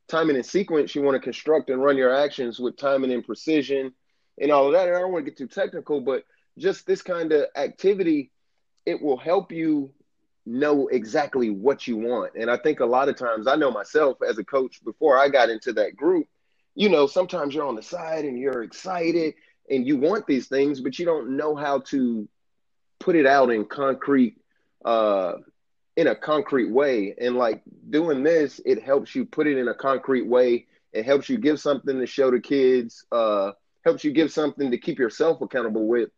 [0.08, 3.94] timing and sequence, you want to construct and run your actions with timing and precision
[4.40, 4.88] and all of that.
[4.88, 6.24] And I don't want to get too technical, but
[6.58, 8.32] just this kind of activity,
[8.86, 9.92] it will help you
[10.46, 12.34] know exactly what you want.
[12.36, 15.30] And I think a lot of times, I know myself as a coach before I
[15.30, 16.28] got into that group,
[16.76, 19.36] you know, sometimes you're on the side and you're excited
[19.70, 22.28] and you want these things, but you don't know how to
[23.00, 24.38] put it out in concrete,
[24.84, 25.34] uh,
[25.96, 27.16] in a concrete way.
[27.20, 30.66] And like doing this, it helps you put it in a concrete way.
[30.92, 33.52] It helps you give something to show the kids, uh,
[33.86, 36.10] helps you give something to keep yourself accountable with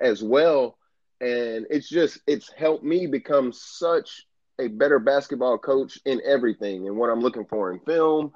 [0.00, 0.78] as well.
[1.20, 4.26] And it's just, it's helped me become such
[4.60, 8.32] a better basketball coach in everything and what I'm looking for in film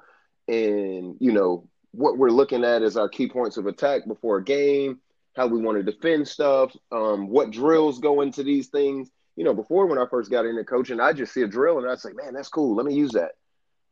[0.47, 4.43] and, you know, what we're looking at as our key points of attack before a
[4.43, 4.99] game,
[5.35, 9.09] how we want to defend stuff, um, what drills go into these things.
[9.35, 11.89] You know, before when I first got into coaching, I just see a drill and
[11.89, 12.75] I'd say, man, that's cool.
[12.75, 13.31] Let me use that.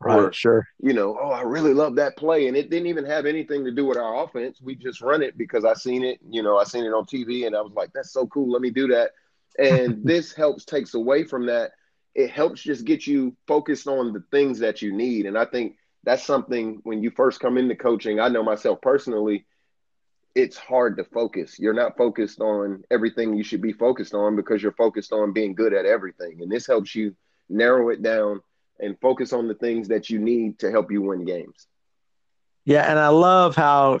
[0.00, 0.68] Right, or, sure.
[0.80, 3.72] You know, oh, I really love that play, and it didn't even have anything to
[3.72, 4.60] do with our offense.
[4.62, 6.20] We just run it because I seen it.
[6.28, 8.50] You know, I seen it on TV, and I was like, that's so cool.
[8.50, 9.12] Let me do that.
[9.58, 11.72] And this helps takes away from that.
[12.14, 15.76] It helps just get you focused on the things that you need, and I think
[16.04, 18.20] that's something when you first come into coaching.
[18.20, 19.46] I know myself personally.
[20.34, 21.58] It's hard to focus.
[21.58, 25.54] You're not focused on everything you should be focused on because you're focused on being
[25.54, 26.40] good at everything.
[26.40, 27.16] And this helps you
[27.48, 28.40] narrow it down
[28.80, 31.66] and focus on the things that you need to help you win games.
[32.64, 34.00] Yeah, and I love how,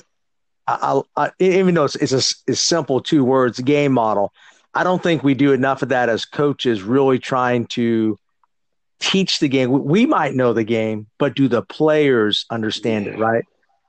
[0.66, 4.32] I, I, even though it's, it's a it's simple two words, game model.
[4.74, 8.18] I don't think we do enough of that as coaches, really trying to
[9.00, 9.84] teach the game.
[9.84, 13.18] We might know the game, but do the players understand it?
[13.18, 13.44] Right?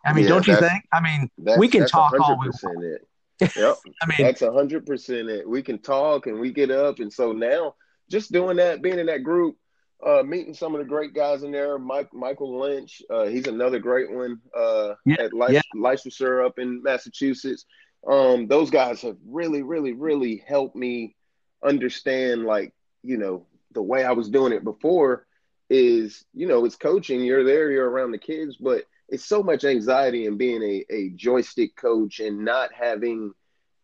[0.05, 0.83] I mean, yeah, don't you think?
[0.93, 2.83] I mean, we can talk all we want.
[2.83, 3.51] It.
[3.55, 3.77] Yep.
[4.01, 5.47] I mean, that's a hundred percent it.
[5.47, 7.75] We can talk and we get up, and so now
[8.09, 9.57] just doing that, being in that group,
[10.05, 11.77] uh, meeting some of the great guys in there.
[11.77, 15.61] Mike Michael Lynch, uh, he's another great one uh, yeah, at Leic- yeah.
[15.75, 17.65] Leicester up in Massachusetts.
[18.07, 21.15] Um, those guys have really, really, really helped me
[21.63, 25.25] understand, like you know, the way I was doing it before.
[25.69, 27.23] is, you know, it's coaching.
[27.23, 31.09] You're there, you're around the kids, but it's so much anxiety in being a, a
[31.09, 33.33] joystick coach and not having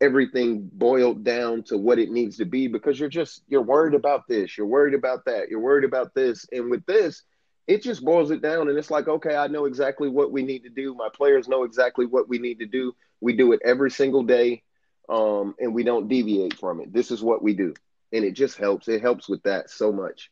[0.01, 4.27] everything boiled down to what it needs to be because you're just you're worried about
[4.27, 6.45] this you're worried about that you're worried about this.
[6.51, 7.23] And with this
[7.67, 10.63] it just boils it down and it's like okay i know exactly what we need
[10.63, 10.93] to do.
[10.93, 12.95] My players know exactly what we need to do.
[13.21, 14.63] We do it every single day
[15.09, 16.91] um, and we don't deviate from it.
[16.91, 17.73] This is what we do.
[18.11, 18.87] And it just helps.
[18.87, 20.31] It helps with that so much.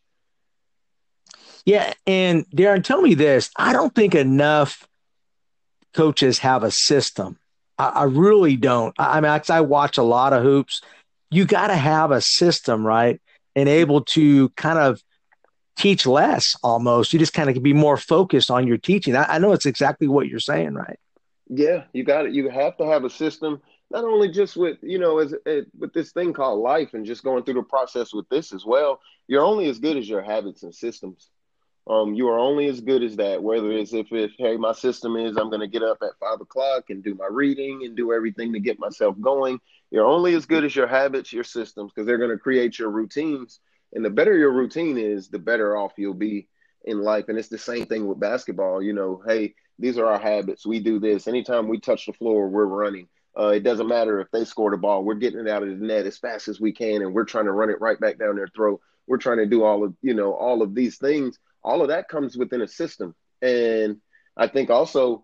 [1.65, 4.87] Yeah, and Darren, tell me this: I don't think enough
[5.93, 7.37] coaches have a system.
[7.77, 8.93] I, I really don't.
[8.99, 10.81] I, I mean, I watch a lot of hoops.
[11.29, 13.21] You got to have a system, right,
[13.55, 15.01] and able to kind of
[15.75, 16.55] teach less.
[16.63, 19.15] Almost, you just kind of be more focused on your teaching.
[19.15, 20.99] I, I know it's exactly what you're saying, right?
[21.49, 22.33] Yeah, you got it.
[22.33, 23.61] You have to have a system
[23.93, 27.23] not only just with you know as, as, with this thing called life and just
[27.23, 30.63] going through the process with this as well you're only as good as your habits
[30.63, 31.29] and systems
[31.87, 33.43] um, you are only as good as that.
[33.43, 36.89] Whether it's if hey, my system is I'm going to get up at five o'clock
[36.89, 39.59] and do my reading and do everything to get myself going.
[39.91, 42.89] You're only as good as your habits, your systems, because they're going to create your
[42.89, 43.59] routines.
[43.93, 46.47] And the better your routine is, the better off you'll be
[46.85, 47.25] in life.
[47.27, 48.81] And it's the same thing with basketball.
[48.81, 50.65] You know, hey, these are our habits.
[50.65, 51.27] We do this.
[51.27, 53.07] Anytime we touch the floor, we're running.
[53.37, 55.03] Uh, it doesn't matter if they score the ball.
[55.03, 57.45] We're getting it out of the net as fast as we can, and we're trying
[57.45, 58.79] to run it right back down their throat.
[59.07, 62.09] We're trying to do all of you know all of these things all of that
[62.09, 63.15] comes within a system.
[63.41, 63.97] And
[64.37, 65.23] I think also,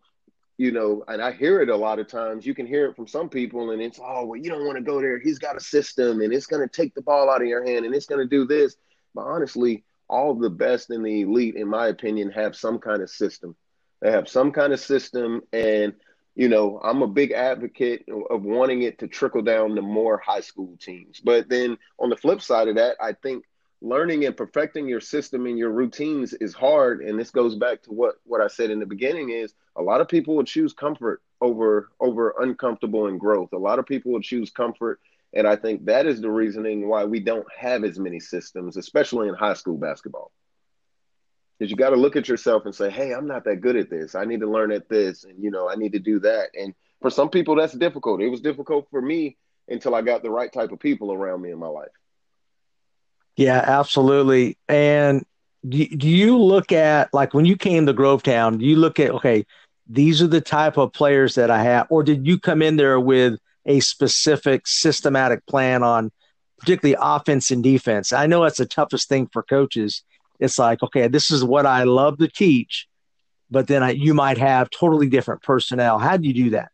[0.58, 2.46] you know, and I hear it a lot of times.
[2.46, 4.84] You can hear it from some people, and it's, oh, well, you don't want to
[4.84, 5.20] go there.
[5.20, 7.86] He's got a system, and it's going to take the ball out of your hand,
[7.86, 8.76] and it's going to do this.
[9.16, 13.10] But honestly, all the best in the elite, in my opinion, have some kind of
[13.10, 13.56] system.
[14.02, 15.94] They have some kind of system, and
[16.36, 20.40] you know, I'm a big advocate of wanting it to trickle down to more high
[20.40, 21.20] school teams.
[21.20, 23.44] But then on the flip side of that, I think
[23.82, 27.02] learning and perfecting your system and your routines is hard.
[27.02, 30.02] And this goes back to what what i said in the beginning is a lot
[30.02, 33.54] of people will choose comfort over over uncomfortable and growth.
[33.54, 35.00] A lot of people will choose comfort.
[35.34, 39.30] And i think that is the reasoning why we don't have as many systems especially
[39.30, 40.32] in high school basketball.
[41.58, 43.90] Because you got to look at yourself and say hey i'm not that good at
[43.90, 44.14] this.
[44.16, 46.50] I need to learn at this and you know i need to do that.
[46.60, 48.22] And for some people that's difficult.
[48.22, 49.38] It was difficult for me
[49.70, 51.92] until i got the right type of people around me in my life
[53.40, 54.58] yeah, absolutely.
[54.68, 55.26] And
[55.68, 59.12] do, do you look at like when you came to Grovetown, do you look at
[59.12, 59.46] okay,
[59.88, 63.00] these are the type of players that I have, or did you come in there
[63.00, 66.12] with a specific systematic plan on
[66.58, 68.12] particularly offense and defense?
[68.12, 70.04] I know that's the toughest thing for coaches.
[70.42, 72.90] It's like, okay, this is what I love to teach,
[73.50, 75.98] but then I, you might have totally different personnel.
[75.98, 76.74] How do you do that?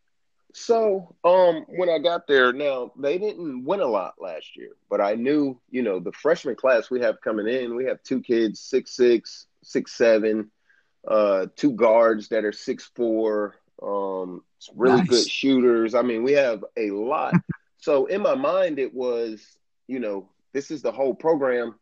[0.57, 5.01] So, um, when I got there, now they didn't win a lot last year, but
[5.01, 8.61] I knew, you know, the freshman class we have coming in, we have two kids,
[8.61, 10.49] six six, six seven,
[11.05, 14.43] uh, two guards that are six four, um,
[14.77, 15.09] really nice.
[15.09, 15.93] good shooters.
[15.93, 17.33] I mean, we have a lot.
[17.77, 19.45] so in my mind, it was,
[19.87, 21.75] you know, this is the whole program,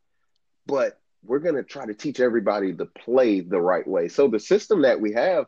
[0.65, 4.07] but we're gonna try to teach everybody to play the right way.
[4.07, 5.45] So the system that we have,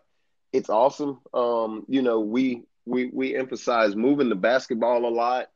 [0.54, 1.22] it's awesome.
[1.34, 5.48] Um, you know, we we we emphasize moving the basketball a lot,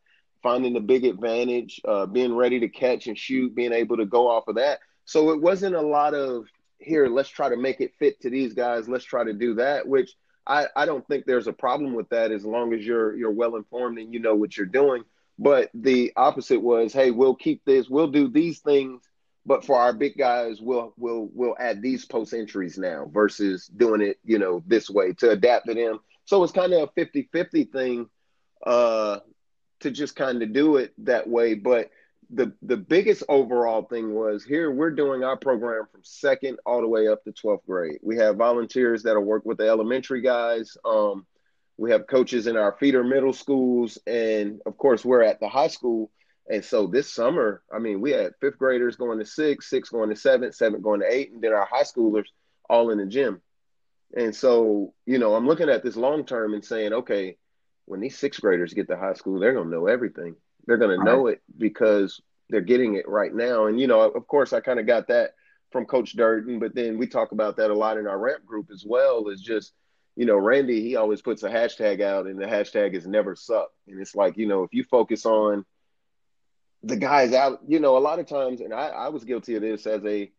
[0.42, 4.28] finding the big advantage, uh, being ready to catch and shoot, being able to go
[4.28, 4.80] off of that.
[5.06, 6.46] So it wasn't a lot of
[6.80, 7.08] here.
[7.08, 8.88] Let's try to make it fit to these guys.
[8.88, 9.88] Let's try to do that.
[9.88, 10.12] Which
[10.46, 13.56] I, I don't think there's a problem with that as long as you're you're well
[13.56, 15.04] informed and you know what you're doing.
[15.38, 17.89] But the opposite was, hey, we'll keep this.
[17.89, 19.02] We'll do these things
[19.46, 24.02] but for our big guys, we'll we'll we'll add these post entries now versus doing
[24.02, 27.28] it, you know, this way to adapt to them so it's kind of a 50
[27.34, 28.08] 50 thing
[28.63, 29.18] uh,
[29.80, 31.56] to just kind of do it that way.
[31.56, 31.89] But
[32.30, 36.88] the, the biggest overall thing was here we're doing our program from second all the
[36.88, 37.98] way up to 12th grade.
[38.04, 40.78] We have volunteers that'll work with the elementary guys.
[40.86, 41.26] Um,
[41.78, 43.98] we have coaches in our feeder middle schools.
[44.06, 46.12] And of course, we're at the high school.
[46.48, 50.12] And so this summer, I mean, we had fifth graders going to six, six going
[50.12, 52.26] to seven, seven going to eight, and then our high schoolers
[52.70, 53.42] all in the gym.
[54.15, 57.38] And so, you know, I'm looking at this long term and saying, okay,
[57.86, 60.36] when these sixth graders get to high school, they're going to know everything.
[60.65, 63.67] They're going to know it because they're getting it right now.
[63.67, 65.31] And, you know, of course, I kind of got that
[65.71, 68.69] from Coach Durden, but then we talk about that a lot in our ramp group
[68.71, 69.27] as well.
[69.29, 69.73] Is just,
[70.15, 73.69] you know, Randy, he always puts a hashtag out, and the hashtag is never suck.
[73.88, 75.65] And it's like, you know, if you focus on
[76.81, 79.62] the guys out, you know, a lot of times, and I, I was guilty of
[79.62, 80.31] this as a,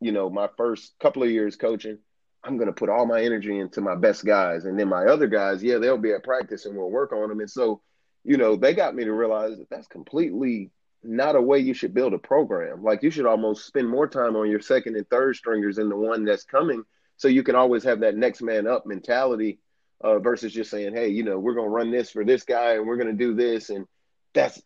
[0.00, 1.98] you know, my first couple of years coaching
[2.44, 4.64] I'm going to put all my energy into my best guys.
[4.64, 7.40] And then my other guys, yeah, they'll be at practice and we'll work on them.
[7.40, 7.80] And so,
[8.22, 10.70] you know, they got me to realize that that's completely
[11.04, 12.82] not a way you should build a program.
[12.82, 15.96] Like you should almost spend more time on your second and third stringers than the
[15.96, 16.82] one that's coming,
[17.16, 19.58] so you can always have that next man up mentality
[20.00, 22.86] uh, versus just saying, hey, you know, we're gonna run this for this guy and
[22.86, 23.86] we're gonna do this, and
[24.32, 24.60] that's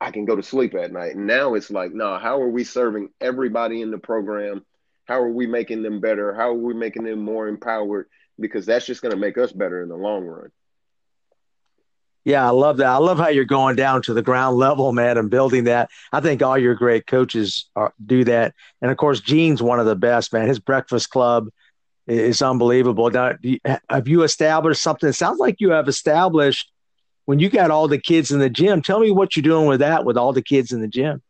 [0.00, 1.14] I can go to sleep at night.
[1.14, 4.64] And now it's like, no, how are we serving everybody in the program?
[5.06, 6.34] How are we making them better?
[6.34, 8.08] How are we making them more empowered?
[8.38, 10.50] Because that's just going to make us better in the long run.
[12.24, 12.86] Yeah, I love that.
[12.86, 15.90] I love how you're going down to the ground level, man, and building that.
[16.12, 18.54] I think all your great coaches are, do that.
[18.80, 20.46] And of course, Gene's one of the best, man.
[20.46, 21.48] His breakfast club
[22.06, 23.10] is unbelievable.
[23.10, 23.32] Now,
[23.90, 25.08] have you established something?
[25.08, 26.70] It sounds like you have established
[27.24, 28.82] when you got all the kids in the gym.
[28.82, 31.22] Tell me what you're doing with that with all the kids in the gym.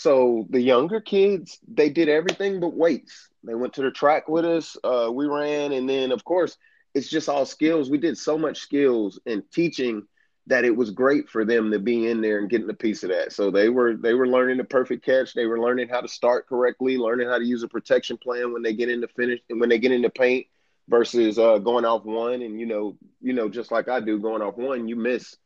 [0.00, 3.28] So the younger kids, they did everything but weights.
[3.44, 4.74] They went to the track with us.
[4.82, 6.56] Uh, we ran, and then of course,
[6.94, 7.90] it's just all skills.
[7.90, 10.06] We did so much skills and teaching
[10.46, 13.10] that it was great for them to be in there and getting a piece of
[13.10, 13.34] that.
[13.34, 15.34] So they were they were learning the perfect catch.
[15.34, 18.62] They were learning how to start correctly, learning how to use a protection plan when
[18.62, 20.46] they get into finish and when they get into paint
[20.88, 22.40] versus uh, going off one.
[22.40, 25.36] And you know, you know, just like I do, going off one, you miss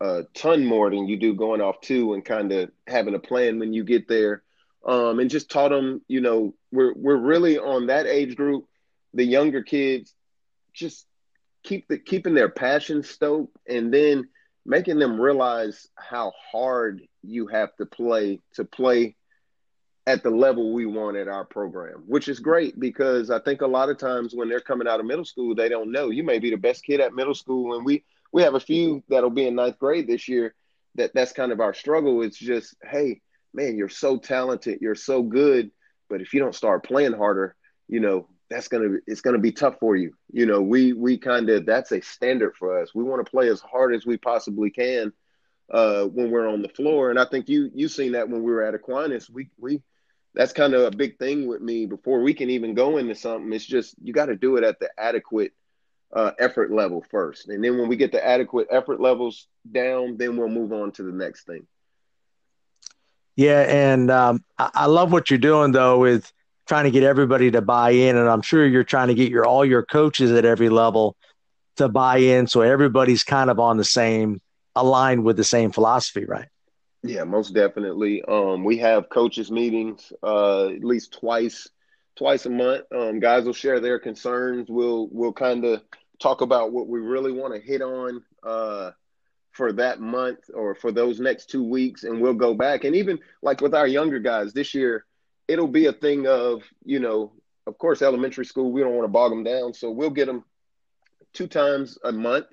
[0.00, 3.58] a ton more than you do going off two and kind of having a plan
[3.58, 4.42] when you get there.
[4.84, 8.66] Um, and just taught them, you know, we're we're really on that age group,
[9.14, 10.14] the younger kids,
[10.72, 11.06] just
[11.64, 14.28] keep the keeping their passion stoked and then
[14.64, 19.16] making them realize how hard you have to play to play
[20.06, 23.66] at the level we want at our program, which is great because I think a
[23.66, 26.10] lot of times when they're coming out of middle school, they don't know.
[26.10, 28.04] You may be the best kid at middle school, and we
[28.36, 30.54] we have a few that'll be in ninth grade this year.
[30.96, 32.20] That that's kind of our struggle.
[32.20, 33.22] It's just, hey,
[33.54, 35.70] man, you're so talented, you're so good,
[36.10, 37.56] but if you don't start playing harder,
[37.88, 40.12] you know, that's gonna it's gonna be tough for you.
[40.30, 42.94] You know, we we kind of that's a standard for us.
[42.94, 45.14] We want to play as hard as we possibly can
[45.70, 48.52] uh, when we're on the floor, and I think you you seen that when we
[48.52, 49.30] were at Aquinas.
[49.30, 49.80] We we
[50.34, 51.86] that's kind of a big thing with me.
[51.86, 54.78] Before we can even go into something, it's just you got to do it at
[54.78, 55.52] the adequate
[56.12, 57.48] uh, effort level first.
[57.48, 61.02] And then when we get the adequate effort levels down, then we'll move on to
[61.02, 61.66] the next thing.
[63.34, 66.32] Yeah, and um, I, I, love what you're doing though with
[66.66, 69.44] trying to get everybody to buy in, and I'm sure you're trying to get your
[69.44, 71.16] all your coaches at every level
[71.76, 74.40] to buy in, so everybody's kind of on the same
[74.74, 76.48] aligned with the same philosophy, right?
[77.02, 78.22] Yeah, most definitely.
[78.26, 81.68] Um, we have coaches meetings uh, at least twice
[82.16, 82.84] twice a month.
[82.92, 84.68] Um, guys will share their concerns.
[84.68, 85.82] We'll we'll kind of
[86.20, 88.90] talk about what we really want to hit on uh,
[89.52, 92.84] for that month or for those next two weeks, and we'll go back.
[92.84, 95.04] And even like with our younger guys this year,
[95.46, 97.32] it'll be a thing of you know,
[97.66, 98.72] of course, elementary school.
[98.72, 100.44] We don't want to bog them down, so we'll get them
[101.32, 102.46] two times a month.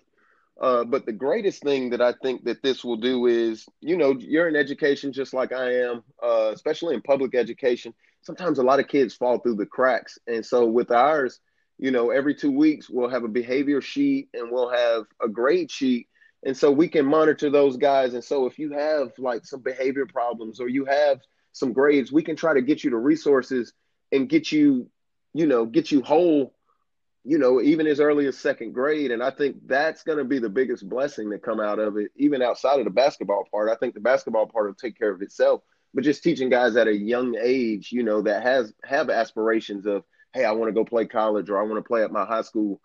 [0.61, 4.15] Uh, but the greatest thing that I think that this will do is, you know,
[4.19, 7.93] you're in education just like I am, uh, especially in public education
[8.23, 10.17] sometimes a lot of kids fall through the cracks.
[10.27, 11.39] And so with ours,
[11.77, 15.69] you know, every two weeks we'll have a behavior sheet and we'll have a grade
[15.69, 16.07] sheet.
[16.45, 18.13] And so we can monitor those guys.
[18.13, 21.19] And so if you have like some behavior problems or you have
[21.51, 23.73] some grades, we can try to get you the resources
[24.11, 24.89] and get you,
[25.33, 26.53] you know, get you whole,
[27.23, 29.11] you know, even as early as second grade.
[29.11, 32.11] And I think that's going to be the biggest blessing that come out of it,
[32.17, 33.69] even outside of the basketball part.
[33.69, 35.61] I think the basketball part will take care of itself
[35.93, 40.03] but just teaching guys at a young age, you know, that has have aspirations of,
[40.33, 42.41] hey, I want to go play college or I want to play at my high
[42.41, 42.81] school.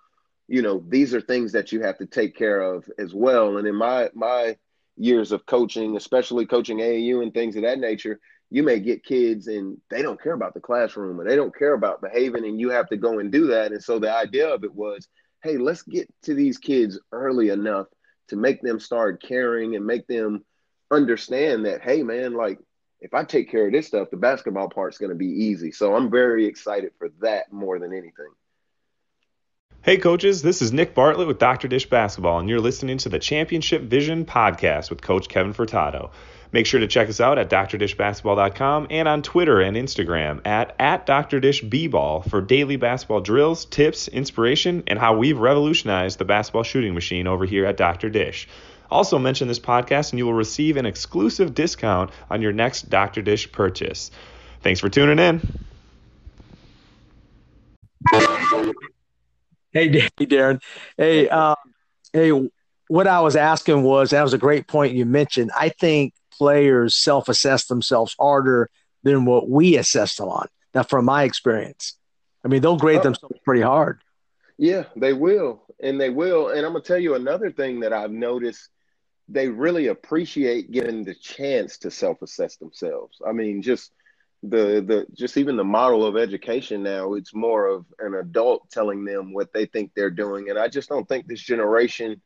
[0.46, 3.56] You know, these are things that you have to take care of as well.
[3.56, 4.56] And in my my
[4.96, 8.18] years of coaching, especially coaching AAU and things of that nature,
[8.50, 11.74] you may get kids and they don't care about the classroom and they don't care
[11.74, 13.72] about behaving, and you have to go and do that.
[13.72, 15.08] And so the idea of it was,
[15.42, 17.86] hey, let's get to these kids early enough
[18.28, 20.44] to make them start caring and make them
[20.90, 22.58] understand that, hey, man, like
[23.00, 25.72] if I take care of this stuff, the basketball part's going to be easy.
[25.72, 28.32] So I'm very excited for that more than anything.
[29.82, 31.68] Hey, coaches, this is Nick Bartlett with Dr.
[31.68, 36.10] Dish Basketball, and you're listening to the Championship Vision podcast with Coach Kevin Furtado.
[36.50, 41.06] Make sure to check us out at drdishbasketball.com and on Twitter and Instagram at, at
[41.06, 47.26] drdishbball for daily basketball drills, tips, inspiration, and how we've revolutionized the basketball shooting machine
[47.26, 48.10] over here at Dr.
[48.10, 48.48] Dish.
[48.90, 53.22] Also, mention this podcast and you will receive an exclusive discount on your next Dr.
[53.22, 54.10] Dish purchase.
[54.62, 55.40] Thanks for tuning in.
[59.72, 60.60] Hey, Darren.
[60.96, 61.56] Hey, um,
[62.12, 62.48] hey.
[62.88, 65.50] What I was asking was that was a great point you mentioned.
[65.54, 68.70] I think players self-assess themselves harder
[69.02, 70.48] than what we assess them on.
[70.74, 71.98] Now, from my experience,
[72.44, 73.02] I mean, they'll grade oh.
[73.02, 74.00] themselves pretty hard.
[74.56, 76.48] Yeah, they will, and they will.
[76.48, 78.70] And I'm gonna tell you another thing that I've noticed
[79.28, 83.20] they really appreciate getting the chance to self-assess themselves.
[83.26, 83.92] I mean, just
[84.42, 89.04] the the just even the model of education now, it's more of an adult telling
[89.04, 90.48] them what they think they're doing.
[90.48, 92.20] And I just don't think this generation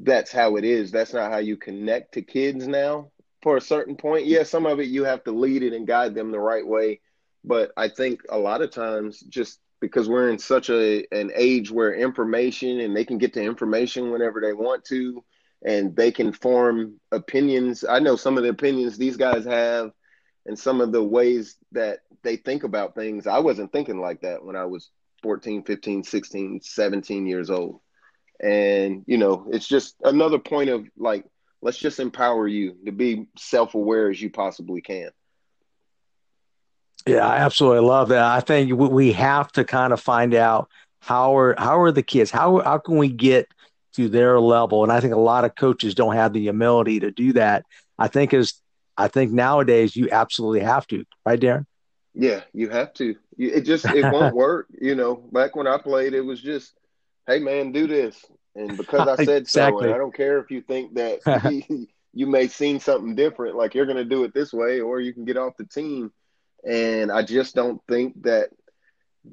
[0.00, 0.92] that's how it is.
[0.92, 3.10] That's not how you connect to kids now.
[3.42, 6.14] For a certain point, yeah, some of it you have to lead it and guide
[6.14, 7.00] them the right way.
[7.44, 11.70] But I think a lot of times just because we're in such a an age
[11.70, 15.24] where information and they can get to information whenever they want to
[15.64, 17.84] and they can form opinions.
[17.88, 19.92] I know some of the opinions these guys have
[20.46, 23.26] and some of the ways that they think about things.
[23.26, 24.90] I wasn't thinking like that when I was
[25.22, 27.80] 14, 15, 16, 17 years old.
[28.40, 31.24] And, you know, it's just another point of like,
[31.60, 35.10] let's just empower you to be self aware as you possibly can.
[37.06, 38.24] Yeah, I absolutely love that.
[38.24, 40.68] I think we have to kind of find out
[41.00, 43.48] how are how are the kids how how can we get
[43.94, 44.82] to their level.
[44.82, 47.64] And i think a lot of coaches don't have the ability to do that.
[47.98, 48.60] I think is
[48.96, 51.66] i think nowadays you absolutely have to right darren?
[52.14, 53.16] Yeah you have to.
[53.36, 55.16] It just it won't work you know.
[55.16, 56.74] Back when i played it was just
[57.26, 58.24] hey man do this.
[58.54, 59.82] And because i said exactly.
[59.82, 61.20] so and i don't care if you think that
[62.12, 65.12] you may seen something different like you're going to do it this way or you
[65.12, 66.12] can get off the team.
[66.68, 68.50] And i just don't think that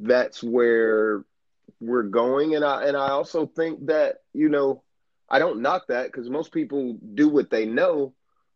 [0.01, 1.23] that's where
[1.79, 2.55] we're going.
[2.55, 4.83] And i and i also think that you know
[5.29, 8.13] i don't knock that because most people do what they know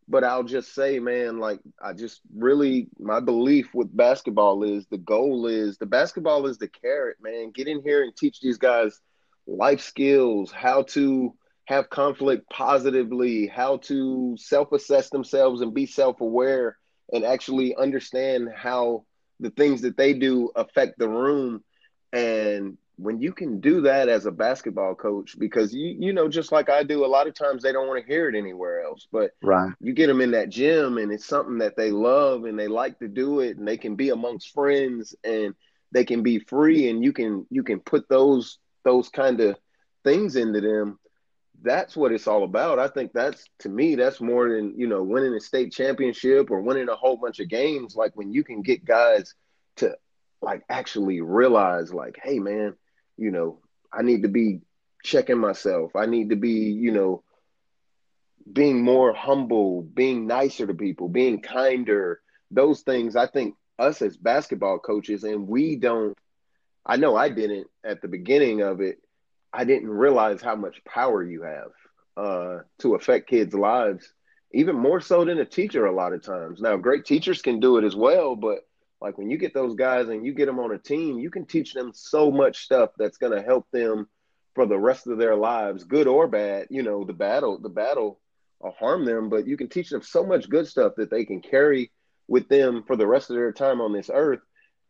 [0.08, 4.98] but i'll just say man like i just really my belief with basketball is the
[4.98, 7.52] goal is the basketball is the carrot man.
[7.52, 9.00] Get in here and teach these guys
[9.48, 11.34] life skills how to
[11.66, 16.78] have conflict positively how to self-assess themselves and be self-aware
[17.12, 19.06] and actually understand how
[19.40, 21.64] the things that they do affect the room.
[22.12, 26.52] And when you can do that as a basketball coach because you you know just
[26.52, 29.08] like I do a lot of times they don't want to hear it anywhere else
[29.12, 29.72] but right.
[29.80, 33.00] you get them in that gym and it's something that they love and they like
[33.00, 35.56] to do it and they can be amongst friends and
[35.92, 39.56] they can be free and you can you can put those those kind of
[40.04, 41.00] things into them.
[41.62, 42.80] That's what it's all about.
[42.80, 46.62] I think that's to me that's more than you know winning a state championship or
[46.62, 47.96] winning a whole bunch of games.
[47.96, 49.34] Like when you can get guys
[49.78, 49.96] to
[50.42, 52.74] like actually realize like hey man
[53.20, 53.60] you know,
[53.94, 54.62] I need to be
[55.04, 55.96] checking myself.
[55.96, 57.24] I need to be, you know,
[58.52, 63.16] being more humble, being nicer to people, being kinder, those things.
[63.16, 66.18] I think us as basketball coaches, and we don't,
[66.86, 69.00] I know I didn't at the beginning of it,
[69.52, 71.72] I didn't realize how much power you have
[72.18, 74.14] uh, to affect kids' lives,
[74.54, 76.62] even more so than a teacher a lot of times.
[76.62, 78.60] Now, great teachers can do it as well, but
[79.02, 81.46] like when you get those guys and you get them on a team, you can
[81.46, 84.08] teach them so much stuff that's going to help them
[84.56, 86.68] for the rest of their lives, good or bad.
[86.70, 88.20] You know, the battle, the battle
[88.60, 91.42] will harm them, but you can teach them so much good stuff that they can
[91.42, 91.92] carry
[92.28, 94.42] with them for the rest of their time on this earth.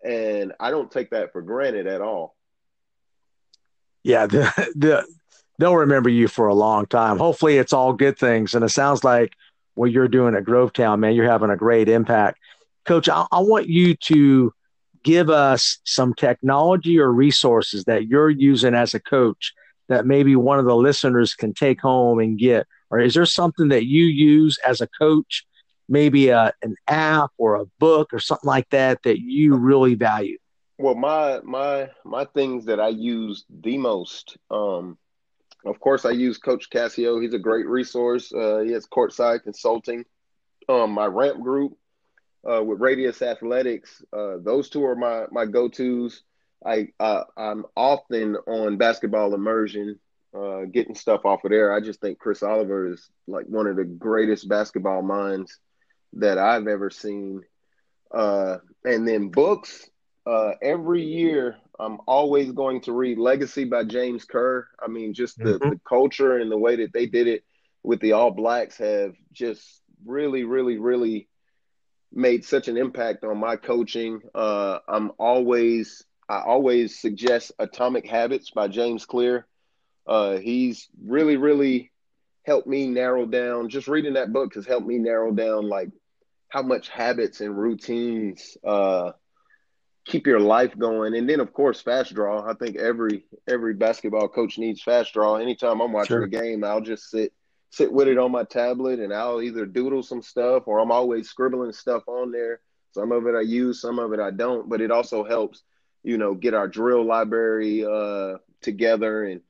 [0.03, 2.35] And I don't take that for granted at all.
[4.03, 5.05] Yeah, the, the
[5.59, 7.17] they'll remember you for a long time.
[7.17, 9.33] Hopefully, it's all good things, and it sounds like
[9.75, 12.39] what you're doing at Grovetown, man, you're having a great impact.
[12.89, 14.51] Coach, I, I want you to
[15.03, 19.53] give us some technology or resources that you're using as a coach
[19.89, 22.65] that maybe one of the listeners can take home and get?
[22.89, 25.45] Or is there something that you use as a coach,
[25.87, 30.39] maybe a, an app or a book or something like that that you really value?
[30.79, 34.97] Well, my my my things that I use the most, um,
[35.63, 37.19] of course, I use Coach Cassio.
[37.19, 38.33] He's a great resource.
[38.33, 40.05] Uh, he has courtside consulting.
[40.67, 41.73] Um, my ramp group,
[42.49, 44.03] uh, with Radius Athletics.
[44.13, 46.23] Uh, those two are my my go tos.
[46.65, 49.99] I uh, I'm often on Basketball Immersion,
[50.35, 51.73] uh, getting stuff off of there.
[51.73, 55.57] I just think Chris Oliver is like one of the greatest basketball minds
[56.13, 57.43] that I've ever seen.
[58.11, 59.89] Uh, and then books.
[60.25, 64.67] Uh, every year, I'm always going to read Legacy by James Kerr.
[64.79, 65.69] I mean, just the, mm-hmm.
[65.69, 67.43] the culture and the way that they did it
[67.81, 71.29] with the All Blacks have just really, really, really
[72.11, 74.21] made such an impact on my coaching.
[74.33, 79.47] Uh, I'm always I always suggest Atomic Habits by James Clear.
[80.07, 81.91] Uh, he's really really
[82.45, 83.69] helped me narrow down.
[83.69, 85.89] Just reading that book has helped me narrow down like
[86.49, 89.11] how much habits and routines uh,
[90.05, 91.15] keep your life going.
[91.15, 92.49] And then of course FastDraw.
[92.49, 95.41] I think every every basketball coach needs FastDraw.
[95.41, 96.23] Anytime I'm watching sure.
[96.23, 97.33] a game, I'll just sit
[97.71, 101.29] sit with it on my tablet and I'll either doodle some stuff or I'm always
[101.29, 102.61] scribbling stuff on there.
[102.93, 105.61] Some of it I use, some of it I don't, but it also helps,
[106.03, 109.41] you know, get our drill library uh, together and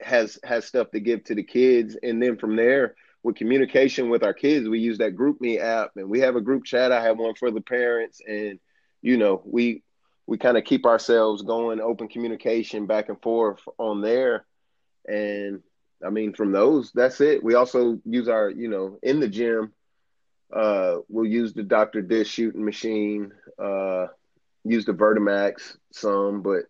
[0.00, 1.96] has has stuff to give to the kids.
[2.02, 6.08] And then from there, with communication with our kids, we use that GroupMe app, and
[6.08, 6.92] we have a group chat.
[6.92, 8.60] I have one for the parents, and
[9.02, 9.82] you know, we
[10.26, 14.44] we kind of keep ourselves going, open communication back and forth on there.
[15.08, 15.62] And
[16.04, 17.42] I mean, from those, that's it.
[17.42, 19.72] We also use our, you know, in the gym,
[20.54, 22.02] uh, we'll use the Dr.
[22.02, 24.06] Dish shooting machine, uh,
[24.64, 26.64] use the Vertimax some, but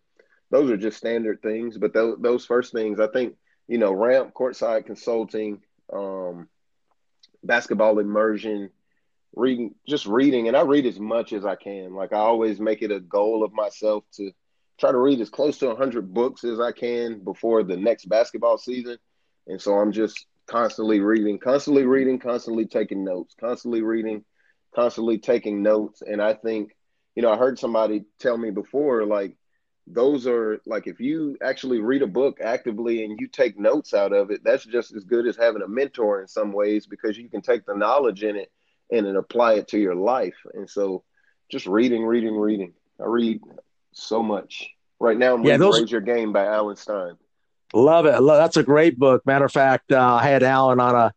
[0.49, 1.77] those are just standard things.
[1.77, 3.35] But those, those first things, I think,
[3.67, 5.61] you know, ramp, courtside consulting,
[5.91, 6.47] um,
[7.43, 8.69] basketball immersion,
[9.37, 12.81] reading just reading and i read as much as i can like i always make
[12.81, 14.31] it a goal of myself to
[14.79, 18.57] try to read as close to 100 books as i can before the next basketball
[18.57, 18.97] season
[19.47, 24.23] and so i'm just constantly reading constantly reading constantly taking notes constantly reading
[24.75, 26.75] constantly taking notes and i think
[27.15, 29.35] you know i heard somebody tell me before like
[29.89, 34.11] those are like if you actually read a book actively and you take notes out
[34.11, 37.29] of it that's just as good as having a mentor in some ways because you
[37.29, 38.51] can take the knowledge in it
[38.91, 40.35] and then apply it to your life.
[40.53, 41.03] And so
[41.51, 42.73] just reading, reading, reading.
[42.99, 43.41] I read
[43.91, 44.69] so much.
[44.99, 45.79] Right now, I'm yeah, reading those...
[45.81, 47.17] Raise Your Game by Alan Stein.
[47.73, 48.15] Love it.
[48.21, 49.25] That's a great book.
[49.25, 51.13] Matter of fact, uh, I had Alan on a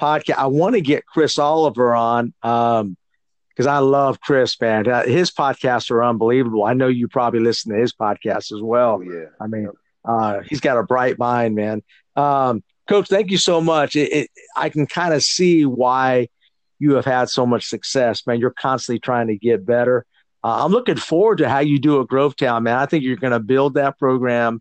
[0.00, 0.36] podcast.
[0.36, 4.84] I want to get Chris Oliver on because um, I love Chris, man.
[5.06, 6.64] His podcasts are unbelievable.
[6.64, 9.00] I know you probably listen to his podcast as well.
[9.00, 9.26] Oh, yeah.
[9.40, 9.68] I mean,
[10.04, 11.82] uh, he's got a bright mind, man.
[12.16, 13.96] Um, Coach, thank you so much.
[13.96, 16.28] It, it, I can kind of see why–
[16.80, 18.40] you have had so much success, man.
[18.40, 20.04] You're constantly trying to get better.
[20.42, 22.76] Uh, I'm looking forward to how you do at Grovetown, man.
[22.76, 24.60] I think you're going to build that program.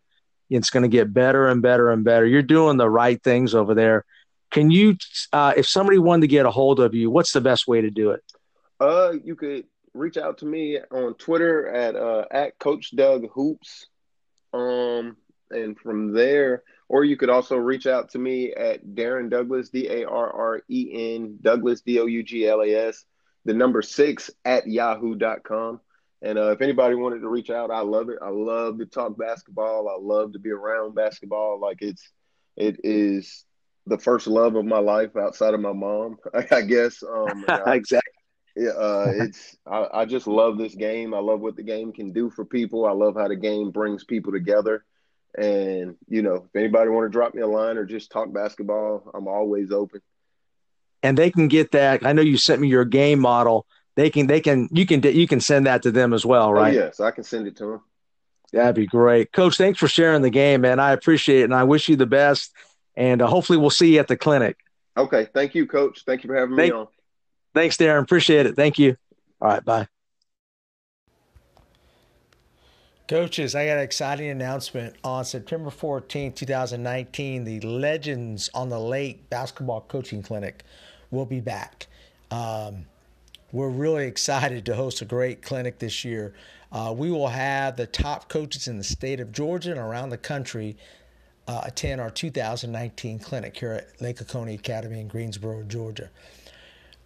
[0.49, 2.25] It's going to get better and better and better.
[2.25, 4.05] You're doing the right things over there.
[4.51, 4.97] Can you,
[5.31, 7.89] uh, if somebody wanted to get a hold of you, what's the best way to
[7.89, 8.23] do it?
[8.79, 13.87] Uh, you could reach out to me on Twitter at uh, at Coach Doug Hoops.
[14.53, 15.17] Um,
[15.49, 19.87] and from there, or you could also reach out to me at Darren Douglas, D
[19.87, 23.05] A R R E N, Douglas, D O U G L A S,
[23.45, 25.79] the number six at yahoo.com.
[26.23, 28.17] And uh, if anybody wanted to reach out, I love it.
[28.21, 29.89] I love to talk basketball.
[29.89, 31.59] I love to be around basketball.
[31.59, 32.01] Like it's,
[32.55, 33.43] it is
[33.87, 36.17] the first love of my life outside of my mom,
[36.51, 37.03] I guess.
[37.03, 38.09] Um, I, exactly.
[38.55, 41.15] Yeah, uh, it's I, I, just love this game.
[41.15, 42.85] I love what the game can do for people.
[42.85, 44.85] I love how the game brings people together.
[45.35, 49.09] And you know, if anybody want to drop me a line or just talk basketball,
[49.15, 50.01] I'm always open.
[51.01, 52.05] And they can get that.
[52.05, 53.65] I know you sent me your game model.
[53.95, 56.51] They can, they can, you can, you can send that to them as well, oh,
[56.51, 56.73] right?
[56.73, 57.81] Oh, yes, I can send it to them.
[58.51, 59.57] That'd be great, Coach.
[59.57, 60.79] Thanks for sharing the game, man.
[60.79, 62.53] I appreciate it, and I wish you the best.
[62.95, 64.57] And uh, hopefully, we'll see you at the clinic.
[64.95, 66.03] Okay, thank you, Coach.
[66.05, 66.87] Thank you for having Thank, me on.
[67.55, 68.03] Thanks, Darren.
[68.03, 68.55] Appreciate it.
[68.55, 68.95] Thank you.
[69.41, 69.87] All right, bye.
[73.07, 74.95] Coaches, I got an exciting announcement.
[75.03, 80.63] On September 14, 2019, the Legends on the Lake Basketball Coaching Clinic
[81.11, 81.87] will be back.
[82.31, 82.85] Um,
[83.53, 86.33] we're really excited to host a great clinic this year.
[86.71, 90.17] Uh, we will have the top coaches in the state of Georgia and around the
[90.17, 90.75] country
[91.47, 96.09] uh, attend our 2019 clinic here at Lake Oconee Academy in Greensboro, Georgia.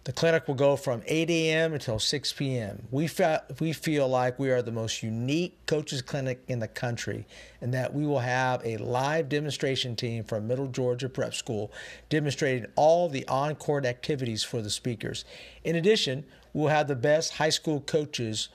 [0.04, 1.74] The clinic will go from 8 a.m.
[1.74, 2.86] until 6 p.m.
[2.90, 7.26] We, fe- we feel like we are the most unique coaches clinic in the country
[7.60, 11.70] and that we will have a live demonstration team from Middle Georgia Prep School
[12.08, 15.26] demonstrating all the on court activities for the speakers.
[15.62, 16.24] In addition,
[16.54, 18.48] we'll have the best high school coaches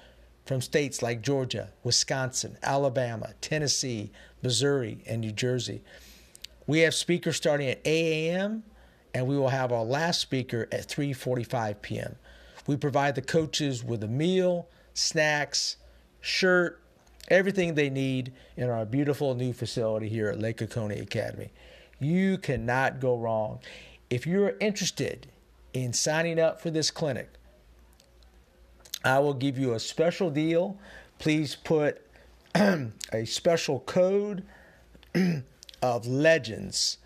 [0.45, 5.83] from states like Georgia, Wisconsin, Alabama, Tennessee, Missouri, and New Jersey.
[6.65, 8.63] We have speakers starting at 8 a.m
[9.13, 12.15] and we will have our last speaker at 3:45 p.m.
[12.65, 15.77] We provide the coaches with a meal, snacks,
[16.21, 16.81] shirt,
[17.27, 21.51] everything they need in our beautiful new facility here at Lake Oconee Academy.
[21.99, 23.59] You cannot go wrong.
[24.09, 25.27] If you're interested
[25.73, 27.29] in signing up for this clinic,
[29.03, 30.77] I will give you a special deal.
[31.19, 32.01] Please put
[32.55, 34.43] a special code
[35.81, 36.97] of legends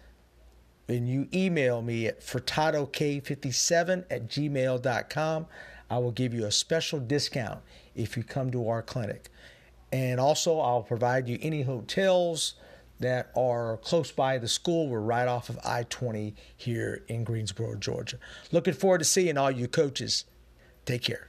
[0.88, 5.48] and you email me at furtadok57 at gmail.com,
[5.90, 7.60] I will give you a special discount
[7.96, 9.30] if you come to our clinic.
[9.92, 12.56] And also, I'll provide you any hotels
[13.00, 14.90] that are close by the school.
[14.90, 18.18] We're right off of I 20 here in Greensboro, Georgia.
[18.52, 20.26] Looking forward to seeing all you coaches.
[20.86, 21.28] Take care.